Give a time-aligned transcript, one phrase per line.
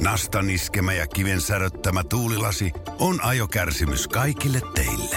[0.00, 5.16] Nastan iskemä ja kiven säröttämä tuulilasi on ajokärsimys kaikille teille.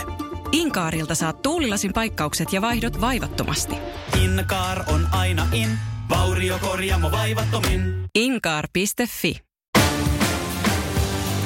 [0.52, 3.76] Inkaarilta saat tuulilasin paikkaukset ja vaihdot vaivattomasti.
[4.22, 5.70] Inkaar on aina in,
[6.10, 8.06] vauriokorjaamo vaivattomin.
[8.16, 9.42] Inkaar.fi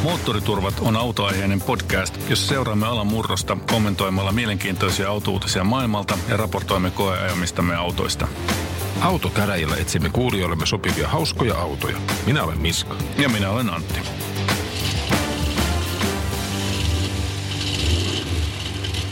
[0.03, 7.75] Moottoriturvat on autoaiheinen podcast, jossa seuraamme alan murrosta kommentoimalla mielenkiintoisia autouutisia maailmalta ja raportoimme koeajamistamme
[7.75, 8.27] autoista.
[8.99, 11.97] Autokäräjillä etsimme kuulijoillemme sopivia hauskoja autoja.
[12.25, 12.95] Minä olen Miska.
[13.17, 13.99] Ja minä olen Antti.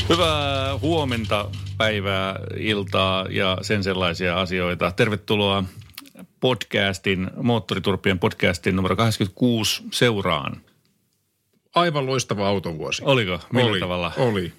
[0.09, 4.91] Hyvää huomenta, päivää, iltaa ja sen sellaisia asioita.
[4.91, 5.63] Tervetuloa
[6.39, 10.61] podcastin, Moottoriturpien podcastin numero 86 seuraan.
[11.75, 13.01] Aivan loistava autovuosi.
[13.05, 13.39] Oliko?
[13.53, 14.11] Millä oli, tavalla?
[14.17, 14.53] Oli.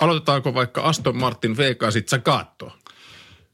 [0.00, 2.72] Aloitetaanko vaikka Aston Martin V8 Zagato?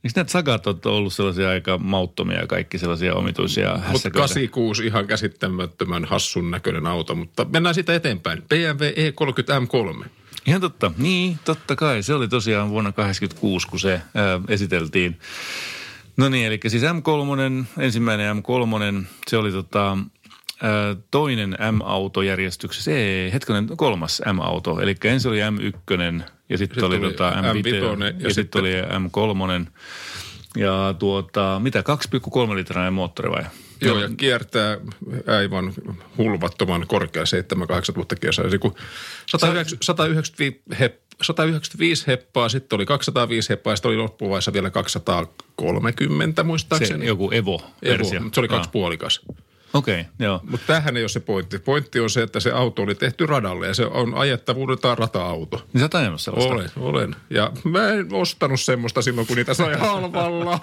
[0.04, 4.18] Eikö näitä sagat ole ollut sellaisia aika mauttomia ja kaikki sellaisia omituisia Mutta hässäköitä?
[4.18, 8.42] 86 ihan käsittämättömän hassun näköinen auto, mutta mennään sitä eteenpäin.
[8.48, 10.06] BMW E30 M3.
[10.46, 10.92] Ihan totta.
[10.96, 12.02] Niin, totta kai.
[12.02, 15.18] Se oli tosiaan vuonna 1986, kun se ää, esiteltiin.
[16.16, 19.98] No niin, eli siis M3, ensimmäinen M3, se oli tota,
[20.62, 22.90] ää, toinen M-auto järjestyksessä.
[22.90, 24.80] Ei, hetkinen, kolmas M-auto.
[24.80, 28.60] Eli ensin oli M1 ja sitten Sitten oli, oli tota, M5 M5 ja, ja sitten
[28.60, 29.70] oli M3.
[30.56, 31.84] Ja tuota, mitä,
[32.48, 33.44] 2,3 litrainen moottori vai?
[33.80, 34.78] Joo, ja kiertää
[35.38, 35.72] aivan
[36.18, 38.44] hulvattoman korkea 7-8 tuhatta kilsaa.
[38.44, 38.74] Eli kun
[39.26, 46.46] 190 195, hep, 195 heppaa, sitten oli 205 heppaa, sitten oli loppuvaiheessa vielä 230 Se
[46.46, 47.06] muistaakseni.
[47.06, 48.20] joku Evo-versio.
[48.20, 49.20] Evo, se oli kaksipuolikas.
[49.74, 50.40] Okei, okay, joo.
[50.50, 51.58] Mutta tämähän ei ole se pointti.
[51.58, 55.56] Pointti on se, että se auto oli tehty radalle ja se on ajettavuudeltaan rata-auto.
[55.72, 56.52] Niin sä oot ajanut sellaista?
[56.54, 57.16] Olen, olen.
[57.30, 60.60] Ja mä en ostanut semmoista silloin, kun niitä sai halvalla.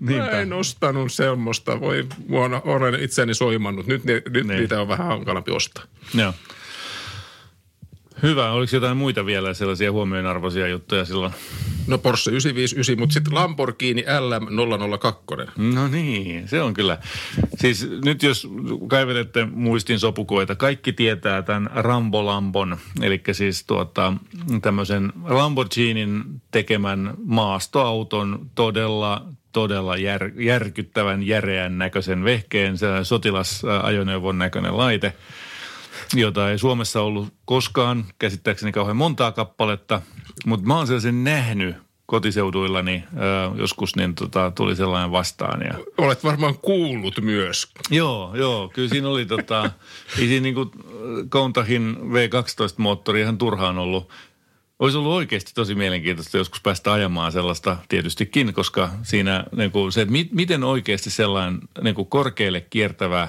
[0.00, 1.80] mä en ostanut semmoista.
[1.80, 3.86] Voi, vuonna olen itseäni soimannut.
[3.86, 4.48] Nyt, ni, nyt Niin.
[4.48, 5.84] niitä on vähän hankalampi ostaa.
[6.14, 6.32] Joo.
[8.22, 8.52] Hyvä.
[8.52, 11.32] Oliko jotain muita vielä sellaisia huomionarvoisia juttuja silloin?
[11.86, 15.50] No Porsche 959, mutta sitten Lamborghini LM002.
[15.56, 16.98] No niin, se on kyllä.
[17.58, 18.48] Siis nyt jos
[18.88, 24.12] kaivelette muistin sopukoita, kaikki tietää tämän Rambolambon, eli siis tuota,
[24.62, 35.12] tämmöisen Lamborghinin tekemän maastoauton todella todella jär, järkyttävän järeän näköisen vehkeen, se sotilasajoneuvon näköinen laite,
[36.14, 40.02] jota ei Suomessa ollut koskaan, käsittääkseni kauhean montaa kappaletta,
[40.46, 43.20] mutta mä oon sellaisen nähnyt kotiseuduillani ö,
[43.58, 45.60] joskus, niin tota, tuli sellainen vastaan.
[45.62, 47.72] Ja, Olet varmaan kuullut myös.
[47.90, 49.70] joo, joo, kyllä siinä oli tota,
[50.18, 50.70] ei siinä niinku
[51.28, 54.08] Countahin V12-moottori ihan turhaan ollut.
[54.78, 60.00] Olisi ollut oikeasti tosi mielenkiintoista joskus päästä ajamaan sellaista tietystikin, koska siinä niin kuin se,
[60.02, 63.28] että mi- miten oikeasti sellainen niin kuin korkealle kiertävä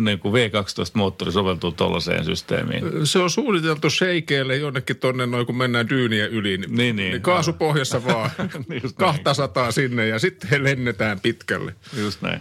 [0.00, 3.06] niin kuin V12-moottori soveltuu tuollaiseen systeemiin.
[3.06, 6.58] Se on suunniteltu sheikeille jonnekin tonne noin, kun mennään dyyniä yli.
[6.58, 7.10] Niin, Niin, niin.
[7.10, 8.30] niin kaasupohjassa vaan.
[8.82, 9.22] Just näin.
[9.22, 11.74] 200 sinne ja sitten he lennetään pitkälle.
[11.96, 12.40] Just näin.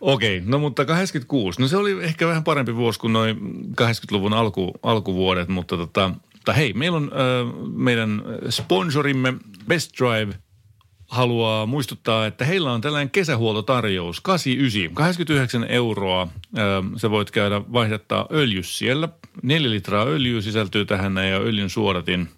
[0.00, 1.60] Okei, no mutta 86.
[1.60, 3.36] No se oli ehkä vähän parempi vuosi kuin noin
[3.80, 9.34] 80-luvun alku, alkuvuodet, mutta tota, mutta hei, meillä on äh, meidän sponsorimme
[9.68, 10.34] Best Drive
[11.14, 16.28] haluaa muistuttaa, että heillä on tällainen kesähuoltotarjous 89, 89 euroa.
[16.96, 19.08] Sä voit käydä vaihdattaa öljys siellä.
[19.42, 22.28] Neljä litraa öljyä sisältyy tähän ja öljyn suodatin.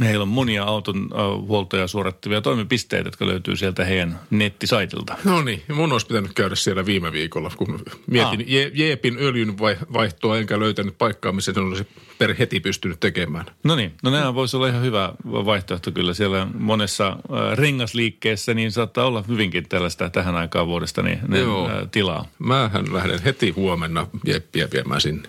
[0.00, 5.16] Heillä on monia auton äh, huoltoja suorittavia toimipisteitä, jotka löytyy sieltä heidän nettisaitilta.
[5.24, 8.46] No niin, mun olisi pitänyt käydä siellä viime viikolla, kun mietin Ah.
[8.46, 11.86] Je- Jeepin öljyn vai- vaihtoa, enkä löytänyt paikkaa, missä sen olisi
[12.18, 13.46] per heti pystynyt tekemään.
[13.62, 16.14] No niin, no nämä voisi olla ihan hyvä vaihtoehto kyllä.
[16.14, 17.16] Siellä monessa äh,
[17.58, 21.68] rengasliikkeessä niin saattaa olla hyvinkin tällaista tähän aikaan vuodesta niin, niin Joo.
[21.70, 22.26] äh, tilaa.
[22.38, 25.28] Mähän lähden heti huomenna Jeppiä viemään sinne.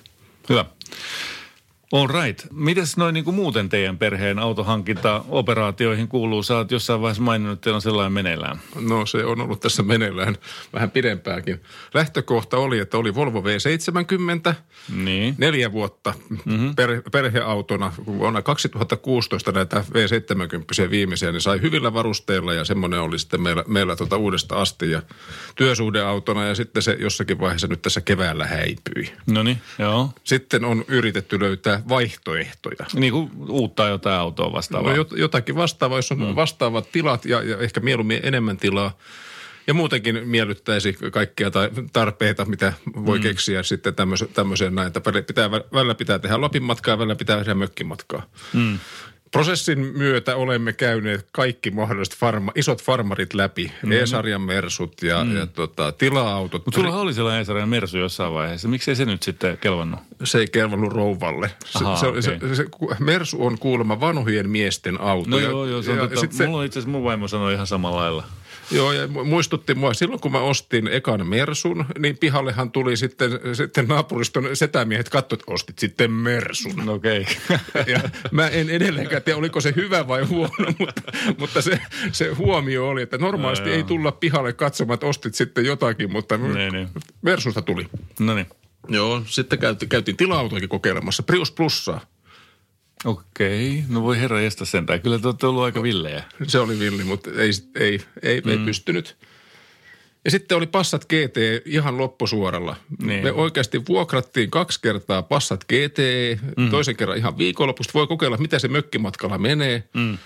[0.49, 0.65] Hyvä.
[1.91, 2.45] All right.
[2.51, 6.43] Mites noin niin kuin muuten teidän perheen autohankinta-operaatioihin kuuluu?
[6.43, 8.59] Sä oot jossain vaiheessa maininnut, että teillä on sellainen meneillään.
[8.79, 10.35] No se on ollut tässä meneillään
[10.73, 11.61] vähän pidempäänkin.
[11.93, 14.53] Lähtökohta oli, että oli Volvo V70,
[14.95, 15.35] Niin.
[15.37, 16.75] neljä vuotta mm-hmm.
[16.75, 17.93] per, perheautona.
[18.05, 23.95] Vuonna 2016 näitä V70 viimeisiä, niin sai hyvillä varusteilla ja semmoinen oli sitten meillä, meillä
[23.95, 25.01] tuota uudesta asti ja
[25.55, 29.13] työsuhdeautona ja sitten se jossakin vaiheessa nyt tässä keväällä häipyi.
[29.31, 30.09] No niin, joo.
[30.23, 32.85] Sitten on yritetty löytää vaihtoehtoja.
[32.93, 34.95] Niin kuin uutta jotain autoa vastaavaa.
[34.95, 36.35] No, jot- jotakin vastaavaa, jos on mm.
[36.35, 38.97] vastaavat tilat ja, ja ehkä mieluummin enemmän tilaa.
[39.67, 43.23] Ja muutenkin miellyttäisi kaikkia tai tarpeita, mitä voi mm.
[43.23, 44.87] keksiä sitten tämmöiseen, tämmöiseen näin.
[44.87, 48.23] Että pitää, välillä pitää tehdä Lapin matkaa ja välillä pitää tehdä mökkimatkaa.
[48.53, 48.79] Mm.
[49.35, 53.71] Prosessin myötä olemme käyneet kaikki mahdolliset farma, isot farmarit läpi.
[53.83, 53.91] Mm.
[53.91, 55.35] E-sarjan mersut ja, mm.
[55.35, 56.65] ja tota, tila-autot.
[56.65, 58.67] Mutta sulla oli sellainen E-sarjan mersu jossain vaiheessa.
[58.67, 59.99] Miksi se nyt sitten kelvannut?
[60.23, 61.51] Se ei kelvannut rouvalle.
[61.65, 62.21] Se, Ahaa, se, okei.
[62.21, 62.65] se, se, se,
[62.99, 65.29] mersu on kuulemma vanhojen miesten auto.
[65.29, 66.19] No ja, joo, joo, se on ja totta.
[66.19, 68.23] sit se, Mulla on itse asiassa mun vaimo sanoi ihan samalla lailla.
[68.71, 73.31] Joo, ja mu- muistutti mua, silloin kun mä ostin ekan Mersun, niin pihallehan tuli sitten,
[73.53, 76.75] sitten naapuriston setämiehet katsoivat, että ostit sitten Mersun.
[76.85, 77.21] No okei.
[77.21, 77.57] Okay.
[77.93, 77.99] Ja
[78.31, 81.01] mä en edelleenkään tiedä, oliko se hyvä vai huono, mutta,
[81.37, 81.79] mutta se,
[82.11, 86.37] se huomio oli, että normaalisti No ei tulla pihalle katsomaan, että ostit sitten jotakin, mutta
[86.37, 86.89] Niin, niin.
[87.21, 87.87] Mersusta tuli.
[88.19, 88.47] no niin.
[88.87, 92.01] Joo, sitten käytiin, käytiin tila-autoikin kokeilemassa, Prius Plussaa.
[93.05, 95.01] Okei, no voi herra estä sentään.
[95.01, 96.23] Kyllä te olette ollut aika villejä.
[96.47, 98.51] Se oli villi, mutta ei, ei, ei, mm.
[98.51, 99.17] ei pystynyt.
[100.25, 102.75] Ja sitten oli Passat GT ihan loppusuoralla.
[103.01, 103.23] Niin.
[103.23, 105.97] Me oikeasti vuokrattiin kaksi kertaa Passat GT,
[106.57, 106.69] mm.
[106.69, 107.93] toisen kerran ihan viikonlopusta.
[107.93, 109.83] Voi kokeilla, mitä se mökkimatkalla menee.
[109.93, 110.17] Mm.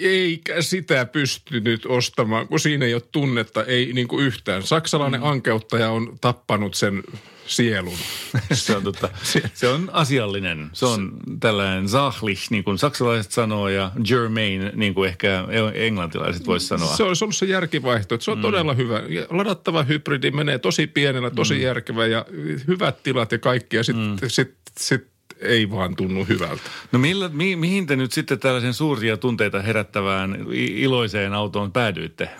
[0.00, 4.62] Eikä sitä pystynyt ostamaan, kun siinä ei ole tunnetta, ei niin kuin yhtään.
[4.62, 5.26] Saksalainen mm.
[5.26, 7.02] ankeuttaja on tappanut sen
[7.48, 7.98] sielun.
[8.52, 9.08] Se on, totta.
[9.54, 10.70] se on asiallinen.
[10.72, 16.66] Se on tällainen sahlich, niin kuin saksalaiset sanoo, ja germain, niin kuin ehkä englantilaiset voisi
[16.66, 16.96] sanoa.
[16.96, 18.24] Se olisi ollut se järkivaihtoehto.
[18.24, 18.42] Se on mm.
[18.42, 19.02] todella hyvä.
[19.30, 21.60] Ladattava hybridi menee tosi pienellä, tosi mm.
[21.60, 22.26] järkevä ja
[22.66, 23.76] hyvät tilat ja kaikki.
[23.76, 24.28] Ja sitten mm.
[24.28, 25.08] sit, sit
[25.40, 26.62] ei vaan tunnu hyvältä.
[26.92, 32.30] No millä, mi, mihin te nyt sitten tällaisen suuria tunteita herättävään iloiseen autoon päädyitte?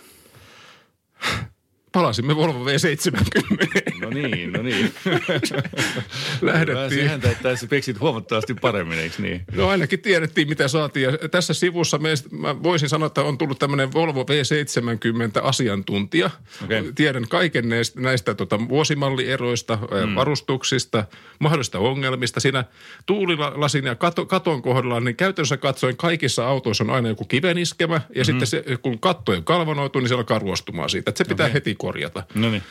[1.93, 4.00] Palasimme Volvo V70.
[4.00, 4.94] No niin, no niin.
[6.43, 6.90] Lähdettiin.
[6.90, 9.44] Siihen täyttäisi speksit huomattavasti paremmin, eikö niin?
[9.52, 11.02] No ainakin tiedettiin, mitä saatiin.
[11.23, 16.31] Ja tässä sivussa meistä, mä voisin sanoa, että on tullut tämmöinen Volvo V70 asiantuntija.
[16.64, 16.93] Okei.
[16.94, 20.14] Tiedän kaiken näistä, näistä tota, vuosimallieroista, mm.
[20.14, 21.05] varustuksista,
[21.38, 22.40] mahdollisista ongelmista.
[22.40, 22.64] Siinä
[23.06, 27.94] tuulilasin ja kato, katon kohdalla, niin käytännössä katsoen kaikissa autoissa on aina joku kiveniskemä.
[27.94, 28.25] Ja mm-hmm.
[28.25, 31.11] sitten se, kun katto on kalvonoitu, niin se alkaa ruostumaan siitä.
[31.11, 31.55] Että se pitää Okei.
[31.55, 32.22] heti korjata.
[32.34, 32.62] No niin.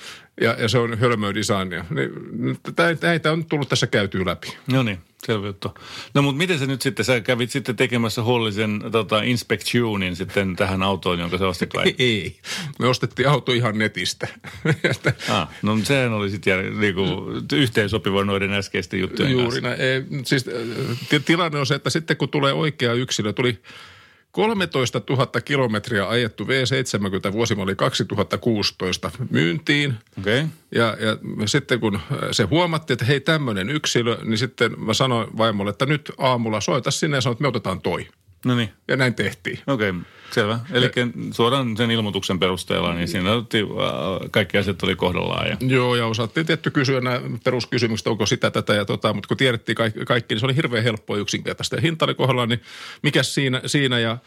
[0.42, 1.86] Ja, ja se on hölmöä designia.
[1.89, 2.09] Niin,
[3.01, 4.57] Näitä on tullut tässä käytyä läpi.
[4.71, 5.74] No niin, selvä juttu.
[6.13, 10.83] No mutta miten se nyt sitten, sä kävit sitten tekemässä Hollisen tota, inspectionin sitten tähän
[10.83, 11.95] autoon, jonka sä ostit vai?
[12.00, 12.38] Ei.
[12.80, 14.27] Me ostettiin auto ihan netistä.
[15.30, 19.62] Ah, no sehän oli sitten niinku, yhteensopiva noiden äskeisten juttujen Juuri kanssa.
[19.69, 19.81] näin.
[19.81, 23.59] Ei, Siis, äh, ti- tilanne on se, että sitten kun tulee oikea yksilö, tuli
[24.32, 29.94] 13 000 kilometriä ajettu V70 vuosimalli 2016 myyntiin.
[30.20, 30.46] Okay.
[30.76, 32.00] Ja, ja sitten kun
[32.32, 36.92] se huomattiin, että hei tämmöinen yksilö, niin sitten mä sanoin vaimolle, että nyt aamulla soita
[36.92, 38.08] sinne ja sanoin, että me otetaan toi.
[38.48, 38.70] No niin.
[38.88, 39.60] Ja näin tehtiin.
[39.68, 40.02] Okei, okay,
[40.32, 40.60] selvä.
[40.72, 40.92] Eli
[41.32, 45.48] suoraan sen ilmoituksen perusteella, niin siinä otti, äh, kaikki asiat oli kohdallaan.
[45.48, 45.58] Ja...
[45.60, 49.76] Joo, ja osattiin tietty kysyä nämä peruskysymykset, onko sitä, tätä ja tota, mutta kun tiedettiin
[49.76, 51.76] kaikki, kaikki niin se oli hirveän helppoa yksinkertaista.
[51.76, 52.62] Ja hinta oli kohdallaan, niin
[53.04, 54.18] mikä siinä, siinä ja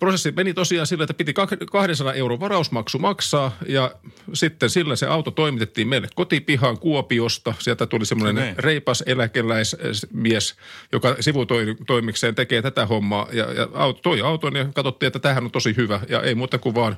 [0.00, 3.92] prosessi meni tosiaan sillä, että piti kak- 200 euron varausmaksu maksaa ja
[4.32, 7.54] sitten sillä se auto toimitettiin meille kotipihaan Kuopiosta.
[7.58, 8.54] Sieltä tuli semmoinen Okei.
[8.58, 10.56] reipas eläkeläismies,
[10.92, 15.50] joka sivutoimikseen tekee tätä hommaa ja, ja auto, toi auton ja katsottiin, että tämähän on
[15.50, 16.96] tosi hyvä ja ei muuta kuin vaan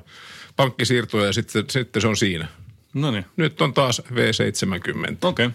[0.55, 2.47] pankkisiirtoja ja sitten, sitten se on siinä.
[2.93, 5.17] No niin, Nyt on taas V70.
[5.21, 5.45] okei.
[5.45, 5.49] Okay.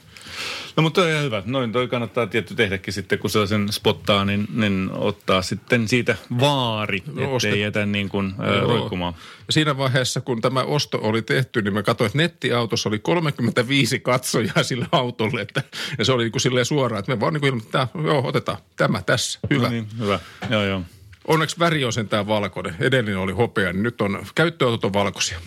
[0.76, 1.42] No mutta on ihan hyvä.
[1.46, 7.02] Noin toi kannattaa tietty tehdäkin sitten, kun sellaisen spottaa, niin, niin ottaa sitten siitä vaari,
[7.06, 8.68] No, ettei ostet- jätä niin kuin Joo.
[8.68, 9.14] roikkumaan.
[9.46, 14.00] Ja Siinä vaiheessa, kun tämä osto oli tehty, niin mä katsoin, että nettiautossa oli 35
[14.00, 15.40] katsojaa sillä autolle.
[15.40, 15.62] Että,
[15.98, 18.58] ja se oli niin kuin silleen suoraan, että me vaan niin kuin että joo, otetaan
[18.76, 19.62] tämä tässä, hyvä.
[19.66, 20.20] No niin, hyvä.
[20.50, 20.82] Joo, joo.
[21.26, 22.76] Onneksi väri on sentään valkoinen.
[22.80, 25.38] Edellinen oli hopea, niin nyt on käyttöautot on valkoisia.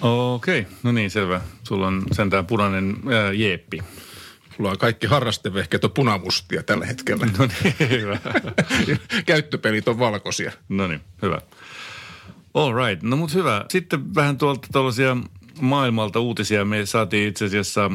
[0.00, 0.72] Okei, okay.
[0.82, 1.40] no niin, selvä.
[1.62, 3.78] Sulla on sentään punainen ää, jeeppi.
[4.58, 7.26] Mulla on kaikki harrastevehkeet on punamustia tällä hetkellä.
[7.38, 8.18] No niin, hyvä.
[9.26, 10.52] Käyttöpelit on valkoisia.
[10.68, 11.40] No niin, hyvä.
[12.54, 13.64] All right, no mut hyvä.
[13.68, 15.16] Sitten vähän tuolta tuollaisia
[15.60, 16.64] maailmalta uutisia.
[16.64, 17.90] Me saatiin itse asiassa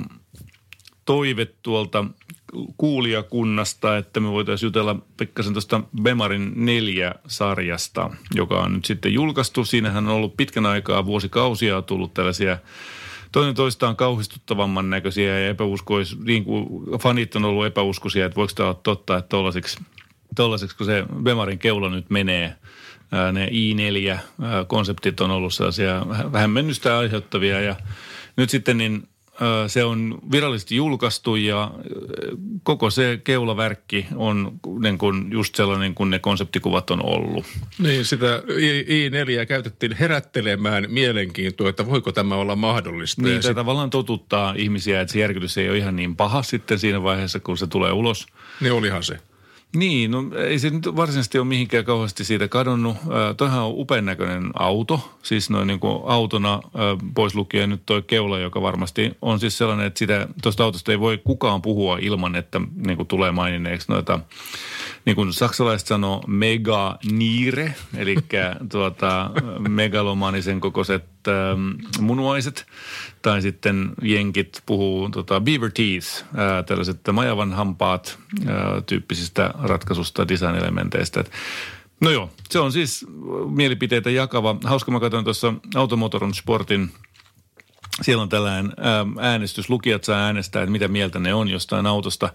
[1.06, 2.06] toive tuolta
[2.78, 9.66] kuulijakunnasta, että me voitaisiin jutella pikkasen tuosta Bemarin neljä sarjasta, joka on nyt sitten julkaistu.
[9.66, 12.58] Siinähän on ollut pitkän aikaa, vuosikausia on tullut tällaisia
[13.32, 16.68] toinen toistaan kauhistuttavamman näköisiä ja epäuskois, niin kuin
[17.00, 19.80] fanit on ollut epäuskoisia, että voiko tämä olla totta, että tollaiseksi,
[20.36, 22.56] tollaiseksi kun se Bemarin keula nyt menee,
[23.34, 27.76] ne i4-konseptit on ollut sellaisia vähän mennystä aiheuttavia ja
[28.38, 29.08] nyt sitten niin
[29.68, 31.72] se on virallisesti julkaistu ja
[32.64, 37.46] koko se keulavärkki on niin kuin just sellainen kuin ne konseptikuvat on ollut.
[37.80, 43.22] Niin, sitä I- i4 käytettiin herättelemään mielenkiintoa, että voiko tämä olla mahdollista.
[43.22, 47.04] Niin, se tavallaan totuttaa ihmisiä, että se järkytys ei ole ihan niin paha sitten siinä
[47.04, 48.28] vaiheessa, kun se tulee ulos.
[48.62, 49.20] Niin olihan se.
[49.76, 52.98] Niin, no ei se nyt varsinaisesti ole mihinkään kauheasti siitä kadonnut.
[53.38, 56.62] Toihan on upean näköinen auto, siis noin niin kuin autona
[57.16, 61.00] pois lukien nyt toi keula, joka varmasti on siis sellainen, että sitä, tuosta autosta ei
[61.00, 64.20] voi kukaan puhua ilman, että niin kuin tulee maininneeksi noita,
[65.10, 68.16] niin kuin saksalaiset sanoo, mega niire, eli
[68.72, 69.32] tuota,
[69.70, 72.66] megalomanisen kokoiset ähm, munuaiset,
[73.22, 81.20] tai sitten jenkit puhuu tota, beaver teeth, ää, tällaiset majavan hampaat ää, tyyppisistä ratkaisusta, design-elementeistä.
[81.20, 81.32] Et,
[82.02, 83.06] no joo, se on siis
[83.50, 84.56] mielipiteitä jakava.
[84.64, 86.92] Hauska, mä katsoin tuossa Automotoron Sportin
[88.02, 88.74] siellä on tällainen
[89.20, 92.34] äänestys, lukijat saa äänestää, että mitä mieltä ne on jostain autosta,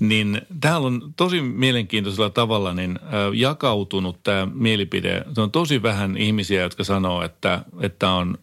[0.00, 2.98] niin täällä on tosi mielenkiintoisella tavalla niin
[3.34, 5.24] jakautunut tämä mielipide.
[5.34, 8.38] Se on tosi vähän ihmisiä, jotka sanoo, että, että on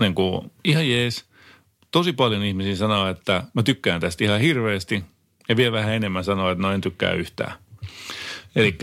[0.00, 1.24] niin kuin, ihan jees.
[1.90, 5.04] Tosi paljon ihmisiä sanoo, että mä tykkään tästä ihan hirveästi
[5.48, 7.52] ja vielä vähän enemmän sanoo, että no en tykkää yhtään.
[8.56, 8.78] Eli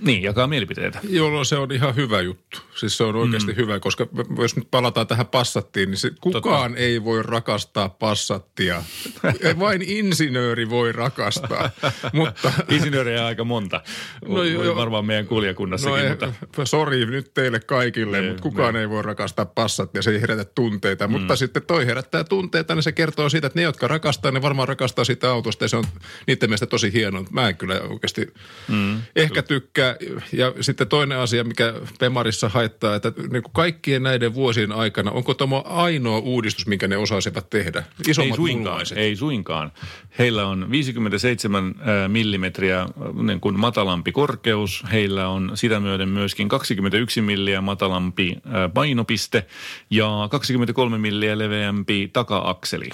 [0.00, 1.00] niin, jakaa mielipiteitä.
[1.08, 2.58] Jolloin se on ihan hyvä juttu.
[2.76, 3.56] Siis se on oikeasti mm.
[3.56, 4.06] hyvä, koska
[4.38, 6.84] jos nyt palataan tähän passattiin, niin se, kukaan Totta.
[6.84, 8.82] ei voi rakastaa passattia.
[9.58, 11.70] Vain insinööri voi rakastaa.
[12.12, 12.52] mutta...
[12.68, 13.80] Insinööriä on aika monta.
[14.28, 16.04] No, jo, varmaan meidän kuljakunnassakin.
[16.04, 16.64] No, mutta...
[16.64, 18.80] Sori nyt teille kaikille, ei, mutta kukaan ne.
[18.80, 20.02] ei voi rakastaa passattia.
[20.02, 21.08] Se ei herätä tunteita.
[21.08, 21.12] Mm.
[21.12, 24.68] Mutta sitten toi herättää tunteita, niin se kertoo siitä, että ne, jotka rakastaa, ne varmaan
[24.68, 25.64] rakastaa sitä autosta.
[25.64, 25.84] Ja se on
[26.26, 27.24] niiden mielestä tosi hieno.
[27.30, 28.34] Mä en kyllä oikeasti
[28.68, 29.02] mm.
[29.16, 29.96] ehkä tykkää.
[30.32, 35.34] Ja sitten toinen asia, mikä Pemarissa haittaa, että niin kuin kaikkien näiden vuosien aikana, onko
[35.34, 37.84] tämä ainoa uudistus, minkä ne osaisivat tehdä?
[38.08, 39.72] Isommat ei suinkaan, ei suinkaan.
[40.18, 41.74] Heillä on 57
[42.08, 42.86] millimetriä
[43.22, 48.36] niin kuin matalampi korkeus, heillä on sitä myöden myöskin 21 milliä matalampi
[48.74, 49.46] painopiste
[49.90, 52.88] ja 23 milliä leveämpi taka-akseli.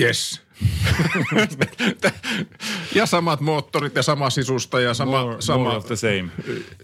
[0.00, 0.43] Yes.
[2.94, 5.22] Ja samat moottorit ja sama sisusta ja sama...
[5.22, 5.64] More, sama...
[5.64, 6.24] more of the same.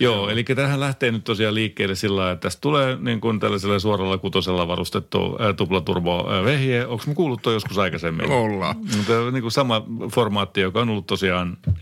[0.00, 4.18] Joo, eli tähän lähtee nyt tosiaan liikkeelle sillä että tästä tulee niin kuin tällaisella suoralla
[4.18, 6.86] kutosella varustettu ää, tuplaturbo vehje.
[6.86, 8.30] Onko mä kuullut toi joskus aikaisemmin?
[8.30, 8.76] Ollaan.
[8.76, 11.72] Mutta niin kuin sama formaatti, joka on ollut tosiaan E90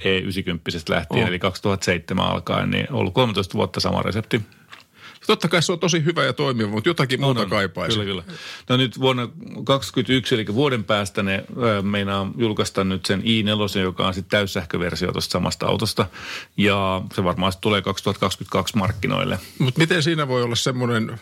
[0.88, 1.28] lähtien, oh.
[1.28, 4.42] eli 2007 alkaen, niin ollut 13 vuotta sama resepti.
[5.28, 7.98] Totta kai se on tosi hyvä ja toimiva, mutta jotakin muuta no, kaipaisi.
[7.98, 8.22] Kyllä, kyllä.
[8.68, 9.28] No nyt vuonna
[9.64, 15.12] 2021, eli vuoden päästä ne äh, meinaa julkaista nyt sen i4, joka on sitten täyssähköversio
[15.12, 16.06] tuosta samasta autosta.
[16.56, 19.38] Ja se varmaan tulee 2022 markkinoille.
[19.58, 21.20] Mutta miten siinä voi olla semmoinen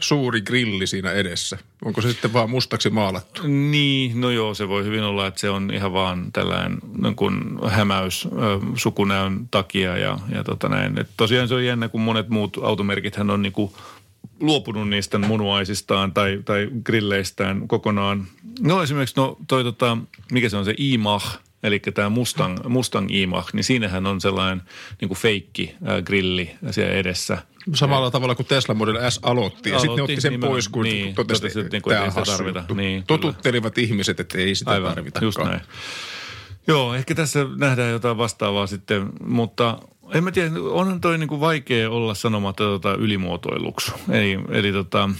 [0.00, 1.58] suuri grilli siinä edessä?
[1.84, 3.42] Onko se sitten vaan mustaksi maalattu?
[3.46, 7.40] Niin, no joo, se voi hyvin olla, että se on ihan vaan tällainen niin kuin
[7.68, 10.98] hämäys äh, sukunäön takia ja, ja tota näin.
[10.98, 13.72] Et tosiaan se on jännä, kun monet muut automerkit on niin kuin
[14.40, 18.26] luopunut niistä munuaisistaan tai, tai grilleistään kokonaan.
[18.60, 19.98] No esimerkiksi no toi tota,
[20.32, 24.62] mikä se on se IMAH, eli tämä Mustang, Mustang IMAH, niin siinähän on sellainen
[25.00, 27.38] niin kuin feikki äh, grilli siellä edessä.
[27.74, 28.10] Samalla ja.
[28.10, 31.14] tavalla kuin Tesla Model S aloitti, ja sitten ne otti sen nimenomaan, pois, kun niin,
[31.14, 32.64] totesi, että niin tämä on tarvita.
[32.74, 33.86] Niin, Totuttelivat kyllä.
[33.86, 35.24] ihmiset, että ei sitä Aivan, tarvita.
[35.24, 35.60] just näin.
[36.66, 39.78] Joo, ehkä tässä nähdään jotain vastaavaa sitten, mutta
[40.14, 43.92] en mä tiedä, onhan toi niin kuin vaikea olla sanomatta tota ylimuotoiluksi.
[44.10, 45.10] Eli, eli tota,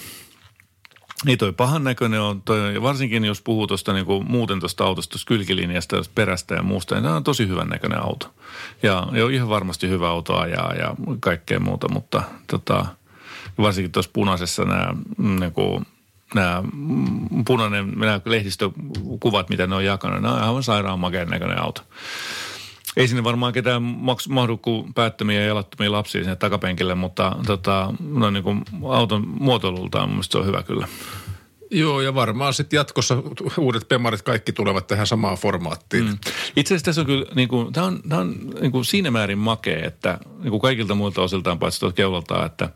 [1.24, 5.28] niin toi pahan näköinen on, toi, varsinkin jos puhuu tuosta niinku, muuten tuosta autosta, tuosta
[5.28, 8.34] kylkilinjasta, perästä ja muusta, niin tämä on tosi hyvän näköinen auto.
[8.82, 12.86] Ja, ja on ihan varmasti hyvä auto ajaa ja kaikkea muuta, mutta tota,
[13.58, 15.82] varsinkin tuossa punaisessa nämä niinku,
[16.34, 16.62] nämä
[17.46, 21.82] punainen, nämä lehdistökuvat, mitä ne on jakanut, nämä on aivan sairaan näköinen auto
[22.96, 27.94] ei sinne varmaan ketään maks, mahdu kuin päättömiä ja jalattomia lapsia sinne takapenkille, mutta tota,
[28.00, 30.88] no niin kuin auton muotoilultaan mun se on hyvä kyllä.
[31.70, 33.22] Joo, ja varmaan sitten jatkossa
[33.58, 36.04] uudet pemarit kaikki tulevat tähän samaan formaattiin.
[36.04, 36.18] Mm.
[36.56, 39.38] Itse asiassa tässä on kyllä, niin kuin, tämä on, tämä on niin kuin siinä määrin
[39.38, 42.68] makea, että niin kuin kaikilta muilta osiltaan paitsi tuolta keulalta, että,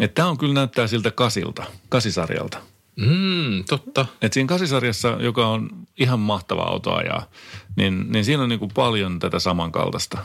[0.00, 2.58] että tämä on kyllä näyttää siltä kasilta, kasisarjalta.
[2.96, 4.06] Mm, totta.
[4.22, 7.30] Et siinä kasisarjassa, joka on ihan mahtava auto ajaa,
[7.76, 10.18] niin, niin siinä on niin kuin paljon tätä samankaltaista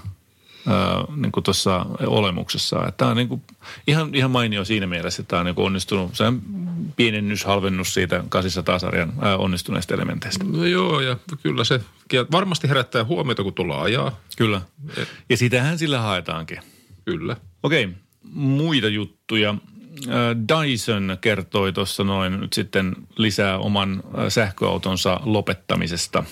[1.16, 2.92] niin kuin tuossa olemuksessa.
[2.98, 3.42] Tämä on niin kuin
[3.88, 6.16] ihan, ihan mainio siinä mielessä, että tämä on niin kuin onnistunut.
[6.16, 6.42] Se on
[6.96, 10.44] pienennys, halvennus siitä 800-sarjan onnistuneista elementeistä.
[10.44, 11.82] No joo, ja kyllä se
[12.32, 14.20] varmasti herättää huomiota, kun tullaan ajaa.
[14.38, 14.62] Kyllä.
[15.30, 16.60] Ja sitähän sillä haetaankin.
[17.06, 17.38] Kyllä.
[17.64, 17.90] Okei,
[18.34, 19.56] muita juttuja.
[20.48, 26.24] Dyson kertoi tuossa noin nyt sitten lisää oman sähköautonsa lopettamisesta.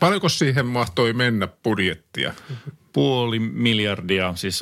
[0.00, 2.34] Paljonko siihen mahtoi mennä budjettia?
[2.92, 4.60] Puoli miljardia, siis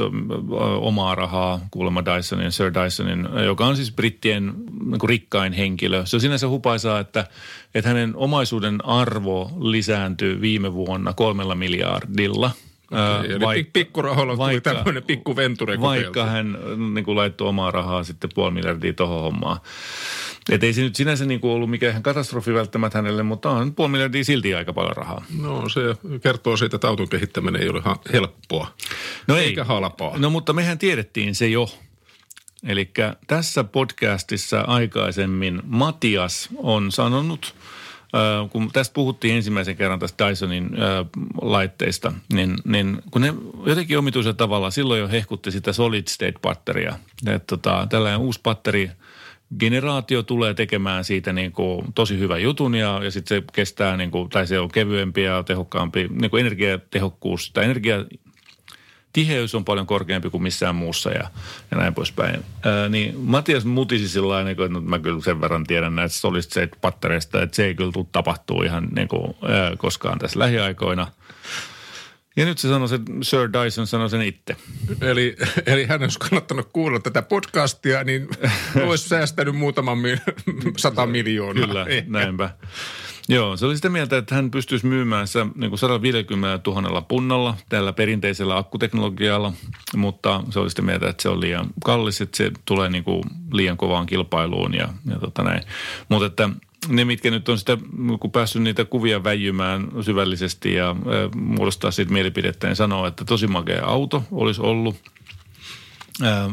[0.81, 4.55] omaa rahaa kuulemma Dysonin, Sir Dysonin, joka on siis brittien
[4.85, 6.07] niin rikkain henkilö.
[6.07, 7.27] Se on sinänsä hupaisaa, että,
[7.75, 12.51] että hänen omaisuuden arvo lisääntyi viime vuonna kolmella miljardilla–
[12.93, 16.59] Ää, Eli vaikka, pikkurahoilla tuli tämmöinen pikku venture Vaikka hän
[16.95, 19.61] niin kuin laittoi omaa rahaa sitten puoli miljardia tuohon hommaan.
[20.51, 23.91] Et ei se nyt sinänsä niin kuin ollut mikään katastrofi välttämättä hänelle, mutta on puoli
[23.93, 25.25] miljardia silti aika paljon rahaa.
[25.41, 25.81] No se
[26.23, 27.83] kertoo siitä, että auton kehittäminen ei ole
[28.13, 28.75] helppoa.
[29.27, 30.19] No Eikä halpaa.
[30.19, 31.69] No mutta mehän tiedettiin se jo.
[32.67, 32.91] Eli
[33.27, 37.55] tässä podcastissa aikaisemmin Matias on sanonut,
[38.51, 40.71] kun tästä puhuttiin ensimmäisen kerran tästä Dysonin
[41.43, 43.35] laitteista, niin, niin kun ne
[43.67, 46.95] jotenkin omituisella tavalla silloin jo hehkutti sitä solid state batteria.
[47.27, 48.91] Että tota, tällainen uusi batteri
[49.59, 54.11] generaatio tulee tekemään siitä niin kuin tosi hyvä jutun ja, ja sitten se kestää, niin
[54.11, 58.05] kuin, tai se on kevyempi ja tehokkaampi, niin kuin energiatehokkuus tai energia
[59.13, 61.31] tiheys on paljon korkeampi kuin missään muussa ja,
[61.71, 62.45] ja näin poispäin.
[62.63, 66.43] Ää, niin Matias mutisi sillä tavalla, niin että mä kyllä sen verran tiedän näistä solid
[66.43, 71.07] state pattereista, että se ei kyllä tule tapahtuu ihan niin kuin, ää, koskaan tässä lähiaikoina.
[72.37, 74.57] Ja nyt se sanoi, se Sir Dyson sanoi sen itse.
[75.01, 75.37] Eli,
[75.67, 78.29] eli hän olisi kannattanut kuulla tätä podcastia, niin
[78.83, 80.21] olisi säästänyt muutaman mi-
[80.77, 81.67] sata miljoonaa.
[81.67, 82.11] Kyllä, Ehkä.
[82.11, 82.51] näinpä.
[83.31, 87.57] Joo, se oli sitä mieltä, että hän pystyisi myymään se niin kuin 150 000 punnalla
[87.69, 89.53] tällä perinteisellä akkuteknologialla,
[89.97, 93.23] mutta se oli sitä mieltä, että se on liian kallis, että se tulee niin kuin
[93.53, 95.63] liian kovaan kilpailuun ja, ja tota näin.
[96.09, 96.49] Mutta että
[96.89, 97.79] ne, mitkä nyt on sitä,
[98.21, 100.97] kun päässyt niitä kuvia väijymään syvällisesti ja äh,
[101.37, 104.97] muodostaa siitä mielipidettä, niin sanoo, että tosi makea auto olisi ollut–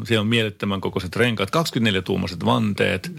[0.04, 3.12] siellä on mielettömän kokoiset renkaat, 24-tuumaiset vanteet.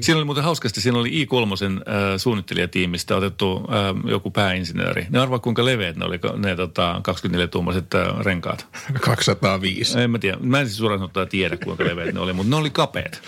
[0.00, 1.82] Siinä oli muuten hauskasti, siinä oli I3 äh,
[2.16, 3.66] suunnittelijatiimistä otettu
[4.08, 5.06] joku pääinsinööri.
[5.10, 8.66] Ne arvaa kuinka leveät ne oli ne tota, 24-tuumaiset äh, renkaat.
[9.00, 10.00] 205.
[10.00, 10.38] En mä tiedä.
[10.40, 13.22] Mä en siis suoraan sanottuna tiedä kuinka leveät ne oli, mutta ne oli kapeat.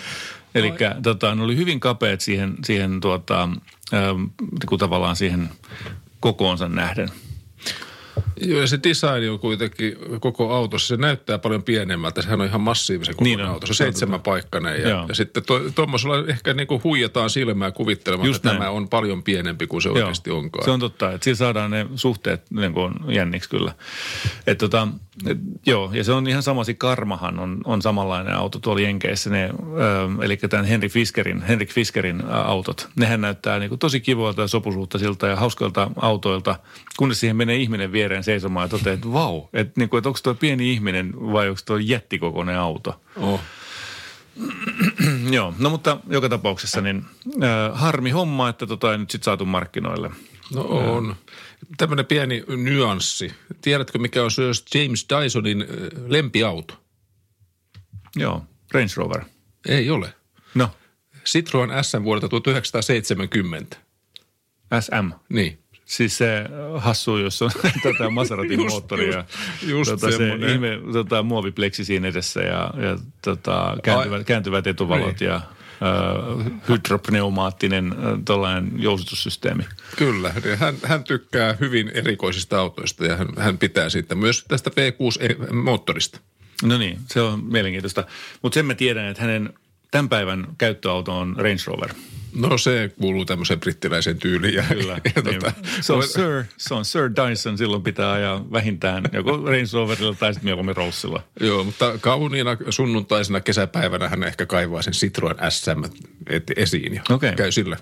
[0.55, 3.49] Eli tota, ne oli hyvin kapeat siihen, siihen tuota,
[3.93, 5.49] äh, tavallaan siihen
[6.19, 7.09] kokoonsa nähden.
[8.41, 12.21] Joo, ja se design on kuitenkin koko autossa, se näyttää paljon pienemmältä.
[12.21, 13.65] Sehän on ihan massiivisen koko niin auto.
[13.67, 14.81] Se on seitsemän paikkainen.
[14.81, 15.43] Ja, ja sitten
[15.75, 18.59] tuommoisella to, ehkä niin kuin huijataan silmää kuvittelemaan, Just että näin.
[18.59, 20.65] tämä on paljon pienempi kuin se Joo, oikeasti onkaan.
[20.65, 23.71] Se on totta, että siinä saadaan ne suhteet niin kuin jänniksi kyllä.
[24.47, 24.87] Et tota,
[25.25, 29.29] et, joo, ja se on ihan sama, Karmahan on, on samanlainen auto tuolla Jenkeissä.
[29.29, 32.89] Ne, ö, eli tämän Henry Fiskerin, Henrik Fiskerin autot.
[32.95, 36.55] Nehän näyttää niin kuin tosi kivoilta ja sopusuhtaisilta ja hauskoilta autoilta,
[36.97, 40.19] kunnes siihen menee ihminen viereen seisomaan ja toteaa, että vau, että, niin kuin, että onko
[40.23, 43.01] tuo pieni ihminen vai onko tuo jättikokoinen auto.
[43.17, 43.41] Oh.
[45.31, 47.05] Joo, no mutta joka tapauksessa niin
[47.43, 50.11] äh, harmi homma, että tota ei nyt sitten saatu markkinoille.
[50.53, 51.15] No on.
[51.77, 53.33] Tämmöinen pieni nyanssi.
[53.61, 55.65] Tiedätkö, mikä on myös James Dysonin
[56.07, 56.73] lempiauto?
[58.15, 59.21] Joo, Range Rover.
[59.67, 60.13] Ei ole.
[60.55, 60.69] No?
[61.25, 63.77] Citroen SM vuodelta 1970.
[64.79, 65.11] SM?
[65.29, 65.59] Niin.
[65.87, 66.45] Siis se
[66.77, 67.51] hassu, jos on
[67.83, 69.17] tätä Maseratin just, moottoria.
[69.17, 75.19] Just, just tota, se ihme tota, muovipleksi siinä edessä ja, ja tota, kääntyvät, kääntyvät etuvalot
[75.19, 75.29] niin.
[75.29, 79.63] ja äh, hydropneumaattinen äh, jousitussysteemi.
[79.95, 86.19] Kyllä, hän, hän tykkää hyvin erikoisista autoista ja hän, hän pitää siitä myös tästä V6-moottorista.
[86.63, 88.03] No niin, se on mielenkiintoista.
[88.41, 89.53] Mutta sen mä tiedän, että hänen
[89.91, 91.93] tämän päivän käyttöauto on Range Rover.
[92.35, 94.53] No se kuuluu tämmöiseen brittiläiseen tyyliin.
[94.53, 94.99] Ja, Kyllä.
[95.15, 95.39] ja niin.
[95.39, 100.15] tota, se, on Sir, se on Sir Dyson, silloin pitää ajaa vähintään joko Range Roverilla
[100.19, 101.23] tai sitten mieluummin Rollsilla.
[101.39, 105.83] Joo, mutta kauniina sunnuntaisena kesäpäivänä hän ehkä kaivaa sen Citroen SM
[106.55, 107.31] esiin ja okay.
[107.35, 107.77] käy sillä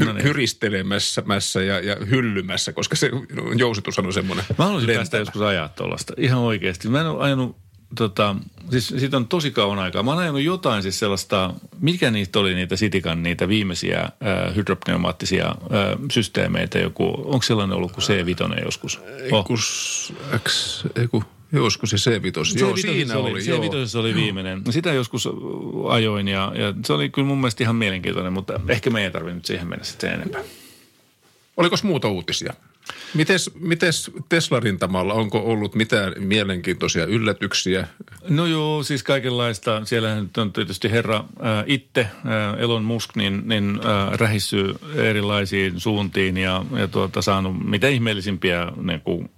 [0.00, 0.24] hy- no niin.
[0.24, 3.10] hyristelemässä ja, ja hyllymässä, koska se
[3.56, 5.00] jousitus on semmoinen Mä haluaisin lentävä.
[5.00, 6.88] päästä joskus ajaa tuollaista, ihan oikeasti.
[6.88, 7.56] Mä en ole ajanut
[7.96, 8.36] tota,
[8.70, 10.02] siis siitä on tosi kauan aikaa.
[10.02, 15.46] Mä oon ajanut jotain siis sellaista, mikä niitä oli niitä Sitikan niitä viimeisiä äh, hydropneumaattisia
[15.46, 15.56] äh,
[16.12, 19.00] systeemeitä joku, onko sellainen ollut kuin C5 joskus?
[19.32, 19.38] Oh.
[19.38, 20.12] Eikus,
[20.48, 22.60] X, eiku, Joskus se C5.
[22.60, 23.30] Joo, siinä oli.
[23.30, 24.62] oli C5 oli viimeinen.
[24.70, 25.28] Sitä joskus
[25.88, 29.34] ajoin ja, ja se oli kyllä mun mielestä ihan mielenkiintoinen, mutta ehkä me ei tarvitse
[29.34, 30.40] nyt siihen mennä sitten enempää.
[31.56, 32.54] Oliko muuta uutisia?
[33.14, 37.86] Mites, mites Tesla-rintamalla, onko ollut mitään mielenkiintoisia yllätyksiä?
[38.28, 39.84] No joo, siis kaikenlaista.
[39.84, 42.10] Siellä on tietysti herra äh, itse, äh,
[42.58, 49.00] Elon Musk, niin, niin äh, rähissyy erilaisiin suuntiin ja, ja tuota, saanut mitä ihmeellisimpiä niin
[49.00, 49.30] kuin,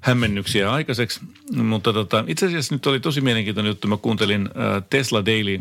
[0.00, 1.20] hämmennyksiä aikaiseksi.
[1.56, 3.88] Mutta tota, itse asiassa nyt oli tosi mielenkiintoinen juttu.
[3.88, 5.60] Mä kuuntelin äh, Tesla Daily äh,